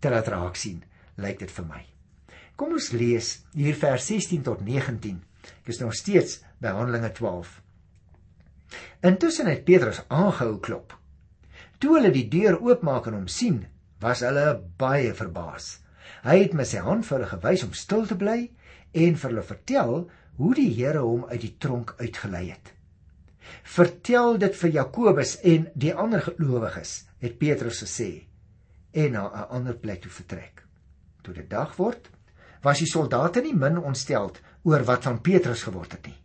te 0.00 0.10
laat 0.12 0.28
raak 0.32 0.56
sien, 0.56 0.80
lyk 1.20 1.42
dit 1.42 1.50
vir 1.52 1.66
my. 1.68 1.80
Kom 2.56 2.74
ons 2.76 2.90
lees 2.92 3.28
hier 3.56 3.76
vers 3.80 4.06
16 4.10 4.44
tot 4.44 4.62
19. 4.64 5.20
Ek 5.62 5.72
is 5.72 5.80
nog 5.80 5.94
steeds 5.96 6.40
by 6.60 6.72
Handelinge 6.76 7.12
12. 7.16 7.52
Intussen 9.08 9.48
het 9.48 9.64
Petrus 9.64 10.02
aangehou 10.08 10.58
klop. 10.60 10.94
Toe 11.80 11.96
hulle 11.96 12.12
die 12.12 12.26
deur 12.32 12.58
oopmaak 12.60 13.08
en 13.08 13.16
hom 13.16 13.28
sien, 13.32 13.62
was 14.00 14.24
hulle 14.24 14.46
baie 14.80 15.14
verbaas. 15.16 15.78
Hy 16.24 16.36
het 16.42 16.56
met 16.56 16.68
sy 16.68 16.82
hand 16.84 17.06
vir 17.08 17.18
hulle 17.18 17.30
gewys 17.30 17.64
om 17.64 17.76
stil 17.76 18.04
te 18.08 18.16
bly 18.20 18.38
en 18.92 19.16
vir 19.16 19.30
hulle 19.30 19.46
vertel 19.46 19.94
hoe 20.40 20.54
die 20.56 20.68
Here 20.76 21.04
hom 21.04 21.24
uit 21.32 21.40
die 21.44 21.54
tronk 21.60 21.94
uitgelei 22.00 22.50
het. 22.50 22.72
Vertel 23.64 24.36
dit 24.40 24.56
vir 24.56 24.76
Jakobus 24.76 25.38
en 25.48 25.70
die 25.74 25.94
ander 25.96 26.22
gelowiges, 26.24 27.06
het 27.24 27.40
Petrus 27.40 27.80
gesê 27.84 28.29
en 28.92 29.12
na 29.12 29.24
'n 29.28 29.48
ander 29.56 29.74
plek 29.74 30.00
toe 30.02 30.10
vertrek. 30.10 30.64
Toe 31.22 31.34
dit 31.34 31.50
dag 31.50 31.76
word, 31.76 32.10
was 32.62 32.78
die 32.78 32.86
soldate 32.86 33.40
nie 33.40 33.54
min 33.54 33.78
ontsteld 33.78 34.40
oor 34.62 34.84
wat 34.84 35.02
van 35.02 35.20
Petrus 35.20 35.62
geword 35.62 35.92
het 35.92 36.06
nie. 36.06 36.18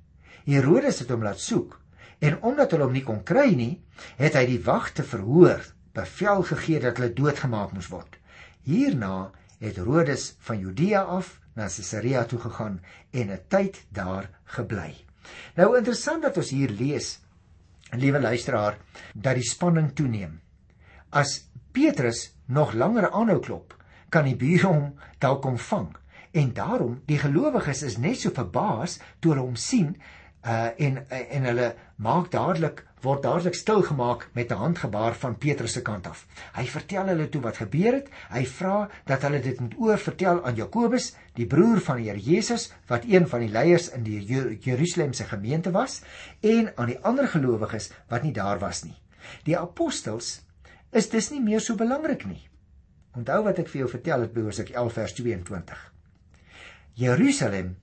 Herodes 0.46 1.00
het 1.00 1.10
hom 1.10 1.24
laat 1.24 1.40
soek 1.40 1.80
en 2.20 2.42
omdat 2.42 2.72
hulle 2.72 2.84
hom 2.84 2.94
nie 2.94 3.04
kon 3.04 3.24
kry 3.24 3.54
nie, 3.56 3.82
het 4.18 4.36
hy 4.36 4.46
die 4.46 4.62
wagte 4.64 5.04
verhoor 5.04 5.64
bevel 5.96 6.44
gegee 6.44 6.80
dat 6.80 6.98
hulle 6.98 7.14
doodgemaak 7.14 7.74
moes 7.74 7.90
word. 7.92 8.20
Hierna 8.68 9.32
het 9.60 9.80
Herodes 9.80 10.36
van 10.40 10.60
Judea 10.60 11.02
af 11.02 11.40
na 11.56 11.70
Caesarea 11.72 12.26
toe 12.26 12.40
gegaan 12.40 12.82
en 13.12 13.32
'n 13.32 13.40
tyd 13.48 13.86
daar 13.90 14.30
gebly. 14.46 14.96
Nou 15.56 15.78
interessant 15.78 16.22
dat 16.22 16.38
ons 16.38 16.50
hier 16.50 16.70
lees, 16.70 17.20
liewe 17.92 18.20
luisteraar, 18.20 18.78
dat 19.14 19.36
die 19.36 19.50
spanning 19.50 19.94
toeneem. 19.96 20.42
As 21.10 21.48
Petrus 21.76 22.30
nog 22.46 22.74
langer 22.74 23.10
aanhou 23.12 23.40
klop, 23.44 23.74
kan 24.10 24.24
die 24.24 24.38
bure 24.40 24.68
hom 24.68 24.92
dalk 25.20 25.42
kom 25.44 25.58
vang. 25.60 25.90
En 26.32 26.54
daarom, 26.56 27.02
die 27.08 27.20
gelowiges 27.20 27.84
is 27.84 27.98
net 28.00 28.22
so 28.22 28.32
verbaas 28.36 29.00
toe 29.20 29.34
hulle 29.34 29.44
hom 29.44 29.58
sien 29.60 29.96
uh 30.46 30.70
en 30.78 31.00
en 31.10 31.48
hulle 31.50 31.72
maak 32.06 32.30
dadelik 32.32 32.84
word 33.02 33.24
dadelik 33.26 33.58
stil 33.58 33.82
gemaak 33.84 34.28
met 34.34 34.52
'n 34.52 34.62
handgebaar 34.62 35.16
van 35.16 35.38
Petrus 35.38 35.74
se 35.74 35.82
kant 35.82 36.08
af. 36.08 36.26
Hy 36.54 36.66
vertel 36.66 37.08
hulle 37.08 37.30
toe 37.30 37.42
wat 37.42 37.58
gebeur 37.58 37.94
het. 37.94 38.10
Hy 38.30 38.46
vra 38.46 38.90
dat 39.06 39.22
hulle 39.22 39.42
dit 39.42 39.60
moet 39.60 39.76
oor 39.78 39.98
vertel 39.98 40.44
aan 40.46 40.56
Jakobus, 40.56 41.16
die 41.34 41.48
broer 41.48 41.80
van 41.80 41.98
die 41.98 42.10
Here 42.10 42.20
Jesus, 42.20 42.72
wat 42.88 43.04
een 43.04 43.28
van 43.28 43.40
die 43.40 43.50
leiers 43.50 43.90
in 43.90 44.04
die 44.04 44.22
Jerusalemse 44.62 45.24
gemeente 45.24 45.72
was, 45.72 46.02
en 46.42 46.72
aan 46.76 46.88
die 46.88 47.00
ander 47.00 47.28
gelowiges 47.28 47.92
wat 48.08 48.24
nie 48.24 48.34
daar 48.34 48.60
was 48.60 48.84
nie. 48.84 48.98
Die 49.44 49.58
apostels 49.58 50.45
is 50.96 51.10
dis 51.12 51.32
nie 51.34 51.42
meer 51.44 51.64
so 51.64 51.76
belangrik 51.76 52.24
nie. 52.28 52.42
Onthou 53.16 53.42
wat 53.48 53.60
ek 53.60 53.72
vir 53.72 53.84
jou 53.84 53.90
vertel 53.92 54.26
het 54.26 54.34
by 54.36 54.46
Hoofstuk 54.46 54.72
11 54.74 54.98
vers 55.00 55.16
22. 55.20 55.82
Jerusalem 57.00 57.76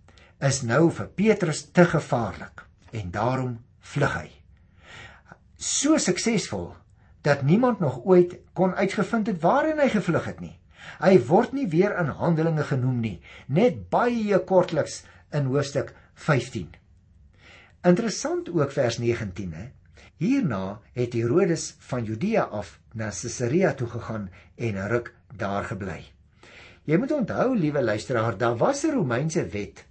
is 0.42 0.62
nou 0.64 0.86
vir 0.92 1.10
Petrus 1.16 1.66
te 1.76 1.84
gevaarlik 1.88 2.64
en 2.92 3.12
daarom 3.12 3.58
vlug 3.92 4.16
hy. 4.16 4.30
So 5.56 6.00
suksesvol 6.00 6.72
dat 7.22 7.44
niemand 7.46 7.80
nog 7.80 8.00
ooit 8.04 8.34
kon 8.58 8.74
uitgevind 8.74 9.30
het 9.30 9.40
waarheen 9.44 9.80
hy 9.80 9.88
gevlug 9.92 10.26
het 10.26 10.40
nie. 10.42 10.56
Hy 10.98 11.14
word 11.28 11.52
nie 11.54 11.68
weer 11.70 11.94
in 12.00 12.10
Handelinge 12.18 12.64
genoem 12.66 12.98
nie, 13.00 13.18
net 13.46 13.88
baie 13.92 14.38
kortliks 14.48 15.02
in 15.32 15.46
hoofstuk 15.52 15.92
15. 16.26 16.72
Interessant 17.86 18.50
ook 18.50 18.74
vers 18.74 18.98
19 18.98 19.54
hè. 19.54 19.68
Hierna 20.22 20.80
het 20.94 21.14
Herodes 21.18 21.72
van 21.88 22.04
Judea 22.06 22.42
af 22.50 22.78
na 22.94 23.10
Caesarea 23.10 23.72
toe 23.74 23.88
gegaan 23.88 24.30
en 24.56 24.88
ruk 24.88 25.14
daar 25.36 25.64
gebly. 25.64 26.00
Jy 26.84 26.98
moet 26.98 27.12
onthou, 27.14 27.56
liewe 27.56 27.82
luisteraar, 27.82 28.36
daar 28.38 28.56
was 28.56 28.84
'n 28.84 28.90
Romeinse 28.90 29.46
wet 29.46 29.84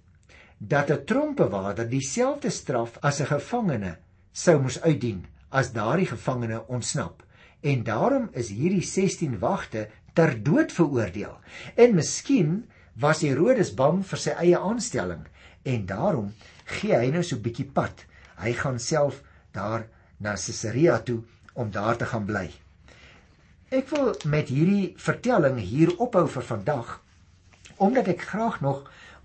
dat 0.58 0.90
'n 0.90 1.04
tronkbewaarder 1.04 1.88
dieselfde 1.88 2.50
straf 2.50 2.98
as 3.00 3.20
'n 3.20 3.26
gevangene 3.26 3.96
sou 4.32 4.60
moes 4.60 4.80
uitdien 4.80 5.26
as 5.48 5.72
daardie 5.72 6.06
gevangene 6.06 6.66
ontsnap. 6.66 7.22
En 7.60 7.82
daarom 7.82 8.28
is 8.32 8.48
hierdie 8.48 8.82
16 8.82 9.38
wagte 9.38 9.88
ter 10.12 10.42
dood 10.42 10.72
veroordeel. 10.72 11.38
En 11.74 11.94
miskien 11.94 12.70
was 12.92 13.22
Herodes 13.22 13.74
bang 13.74 14.06
vir 14.06 14.18
sy 14.18 14.30
eie 14.30 14.58
aanstelling 14.58 15.26
en 15.62 15.86
daarom 15.86 16.32
gee 16.64 16.96
hy 16.96 17.10
nou 17.10 17.22
so 17.22 17.36
'n 17.36 17.42
bietjie 17.42 17.70
pad. 17.72 18.04
Hy 18.36 18.52
gaan 18.52 18.78
self 18.78 19.22
daar 19.52 19.86
na 20.18 20.34
Caesarea 20.34 20.98
toe 20.98 21.22
om 21.54 21.70
daar 21.70 21.96
te 21.96 22.06
gaan 22.06 22.24
bly. 22.24 22.61
Ek 23.72 23.88
wil 23.88 24.10
met 24.28 24.50
hierdie 24.52 24.92
vertelling 25.00 25.56
hier 25.64 25.94
ophou 25.96 26.26
vir 26.28 26.44
vandag 26.44 26.88
omdat 27.82 28.10
ek 28.12 28.24
graag 28.28 28.58
nog 28.60 28.82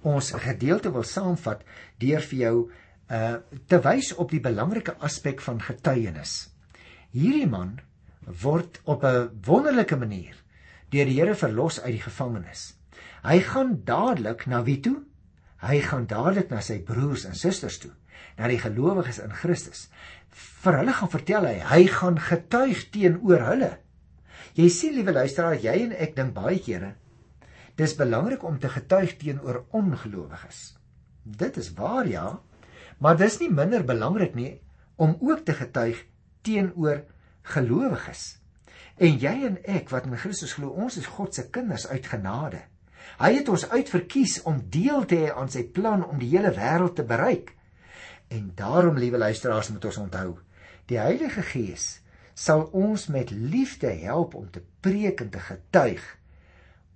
ons 0.08 0.30
gedeelte 0.40 0.94
wil 0.96 1.04
saamvat 1.04 1.66
deur 2.00 2.22
vir 2.30 2.38
jou 2.40 2.54
uh 3.18 3.34
te 3.68 3.80
wys 3.84 4.14
op 4.16 4.32
die 4.32 4.40
belangrike 4.46 4.94
aspek 5.04 5.44
van 5.44 5.60
getuienis. 5.66 6.48
Hierdie 7.12 7.50
man 7.52 7.74
word 8.44 8.80
op 8.86 9.04
'n 9.04 9.28
wonderlike 9.48 9.98
manier 10.00 10.38
deur 10.96 11.12
die 11.12 11.20
Here 11.20 11.36
verlos 11.36 11.82
uit 11.82 11.98
die 11.98 12.06
gevangenis. 12.08 12.78
Hy 13.24 13.40
gaan 13.40 13.82
dadelik 13.84 14.46
na 14.48 14.64
wie 14.64 14.80
toe? 14.80 15.04
Hy 15.60 15.82
gaan 15.82 16.08
dadelik 16.08 16.50
na 16.50 16.62
sy 16.62 16.80
broers 16.80 17.26
en 17.26 17.36
susters 17.36 17.80
toe, 17.80 17.92
na 18.38 18.48
die 18.48 18.60
gelowiges 18.60 19.20
in 19.20 19.34
Christus. 19.34 19.90
Vir 20.64 20.78
hulle 20.78 20.94
gaan 20.94 21.10
vertel 21.10 21.46
hy, 21.46 21.60
hy 21.60 21.88
gaan 21.88 22.20
getuig 22.20 22.90
teenoor 22.90 23.44
hulle. 23.44 23.78
Jy 24.58 24.70
sien 24.74 24.96
liewe 24.98 25.14
luisteraar, 25.14 25.60
jy 25.62 25.76
en 25.86 25.94
ek 25.94 26.16
dink 26.18 26.34
baie 26.34 26.58
kere 26.64 26.96
Dis 27.78 27.94
belangrik 27.94 28.42
om 28.44 28.56
te 28.58 28.70
getuig 28.74 29.18
teenoor 29.22 29.60
ongelowiges. 29.78 30.62
Dit 31.22 31.58
is 31.62 31.70
waar 31.78 32.08
ja, 32.10 32.40
maar 32.98 33.18
dis 33.20 33.38
nie 33.38 33.52
minder 33.54 33.84
belangrik 33.86 34.34
nie 34.34 34.56
om 34.96 35.14
ook 35.22 35.44
te 35.46 35.54
getuig 35.54 36.00
teenoor 36.42 37.04
gelowiges. 37.54 38.24
En 38.98 39.20
jy 39.22 39.36
en 39.46 39.60
ek 39.70 39.94
wat 39.94 40.08
in 40.10 40.18
Christus 40.18 40.56
glo, 40.58 40.74
ons 40.74 40.98
is 40.98 41.12
God 41.20 41.38
se 41.38 41.46
kinders 41.54 41.86
uit 41.92 42.10
genade. 42.10 42.64
Hy 43.22 43.30
het 43.36 43.50
ons 43.54 43.68
uitverkies 43.70 44.40
om 44.50 44.58
deel 44.74 45.06
te 45.06 45.22
hê 45.22 45.30
aan 45.30 45.54
sy 45.54 45.68
plan 45.70 46.02
om 46.02 46.18
die 46.18 46.32
hele 46.34 46.50
wêreld 46.58 46.98
te 46.98 47.06
bereik. 47.06 47.54
En 48.34 48.50
daarom, 48.58 48.98
liewe 48.98 49.22
luisteraars, 49.22 49.70
moet 49.70 49.86
ons 49.86 50.02
onthou, 50.02 50.32
die 50.90 50.98
Heilige 50.98 51.46
Gees 51.46 52.00
sal 52.38 52.68
ons 52.78 53.08
met 53.10 53.32
liefde 53.34 53.90
help 54.04 54.36
om 54.38 54.50
te 54.54 54.62
preek 54.86 55.24
en 55.26 55.32
te 55.34 55.42
getuig. 55.42 56.04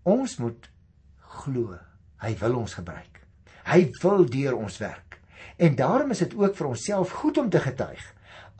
Ons 0.06 0.38
moet 0.38 0.69
glo. 1.41 1.77
Hy 2.21 2.36
wil 2.43 2.60
ons 2.62 2.77
gebruik. 2.77 3.23
Hy 3.65 3.82
wil 4.04 4.27
deur 4.30 4.58
ons 4.60 4.77
werk. 4.82 5.17
En 5.58 5.75
daarom 5.75 6.13
is 6.13 6.21
dit 6.21 6.36
ook 6.38 6.56
vir 6.58 6.69
onsself 6.69 7.13
goed 7.23 7.38
om 7.41 7.49
te 7.49 7.62
getuig, 7.62 8.01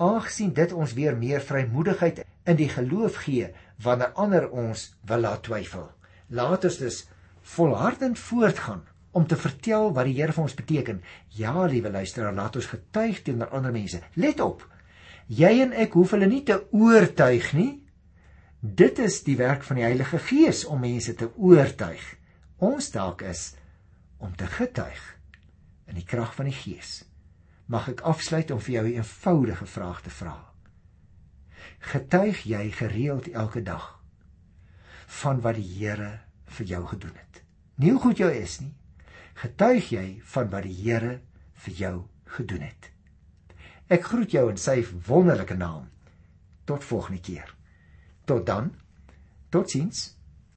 aangesien 0.02 0.54
dit 0.58 0.74
ons 0.74 0.94
weer 0.98 1.18
meer 1.18 1.42
vrymoedigheid 1.46 2.24
in 2.50 2.58
die 2.58 2.70
geloof 2.70 3.22
gee 3.26 3.52
wanneer 3.82 4.14
ander 4.18 4.50
ons 4.50 4.92
wil 5.10 5.26
laat 5.26 5.46
twyfel. 5.46 5.88
Laat 6.34 6.66
ons 6.66 6.78
dus 6.82 7.04
volhardend 7.56 8.20
voortgaan 8.20 8.84
om 9.12 9.28
te 9.28 9.38
vertel 9.38 9.92
wat 9.94 10.08
die 10.08 10.18
Here 10.18 10.34
vir 10.34 10.46
ons 10.48 10.58
beteken. 10.58 11.02
Ja, 11.38 11.66
liewe 11.66 11.92
luisteraar, 11.92 12.34
laat 12.34 12.56
ons 12.56 12.70
getuig 12.74 13.22
teenoor 13.26 13.54
ander 13.54 13.74
mense. 13.76 14.02
Let 14.16 14.40
op. 14.42 14.66
Jy 15.32 15.62
en 15.64 15.72
ek 15.80 15.94
hoef 15.96 16.12
hulle 16.12 16.28
nie 16.28 16.42
te 16.44 16.58
oortuig 16.76 17.54
nie. 17.56 17.70
Dit 18.60 19.00
is 19.00 19.22
die 19.24 19.38
werk 19.40 19.64
van 19.64 19.80
die 19.80 19.86
Heilige 19.86 20.20
Gees 20.20 20.66
om 20.68 20.84
mense 20.84 21.14
te 21.16 21.30
oortuig. 21.40 22.04
Ons 22.60 22.90
taak 22.92 23.24
is 23.24 23.54
om 24.20 24.36
te 24.36 24.50
getuig 24.58 25.00
in 25.88 25.96
die 25.96 26.06
krag 26.08 26.36
van 26.36 26.52
die 26.52 26.58
Gees. 26.58 27.06
Mag 27.72 27.88
ek 27.94 28.04
afsluit 28.12 28.52
om 28.52 28.60
vir 28.60 28.76
jou 28.76 28.86
'n 28.90 28.98
eenvoudige 29.00 29.66
vraag 29.66 30.02
te 30.02 30.10
vra. 30.10 30.36
Getuig 31.80 32.44
jy 32.44 32.72
gereeld 32.72 33.32
elke 33.32 33.64
dag 33.64 34.04
van 35.22 35.42
wat 35.42 35.56
die 35.56 35.72
Here 35.80 36.20
vir 36.46 36.66
jou 36.66 36.86
gedoen 36.88 37.16
het? 37.16 37.44
Nie 37.76 37.92
hoe 37.92 38.00
goed 38.00 38.18
jy 38.18 38.32
is 38.32 38.60
nie. 38.60 38.76
Getuig 39.34 39.90
jy 39.90 40.22
van 40.24 40.50
wat 40.50 40.64
die 40.64 40.76
Here 40.84 41.22
vir 41.54 41.74
jou 41.74 42.08
gedoen 42.26 42.62
het? 42.62 42.91
Ek 43.92 44.06
groet 44.08 44.32
jou 44.32 44.46
in 44.48 44.60
sy 44.62 44.78
wonderlike 45.08 45.58
naam. 45.60 45.90
Tot 46.70 46.86
volgende 46.88 47.20
keer. 47.20 47.50
Tot 48.30 48.46
dan. 48.48 48.70
Totsiens. 49.52 50.14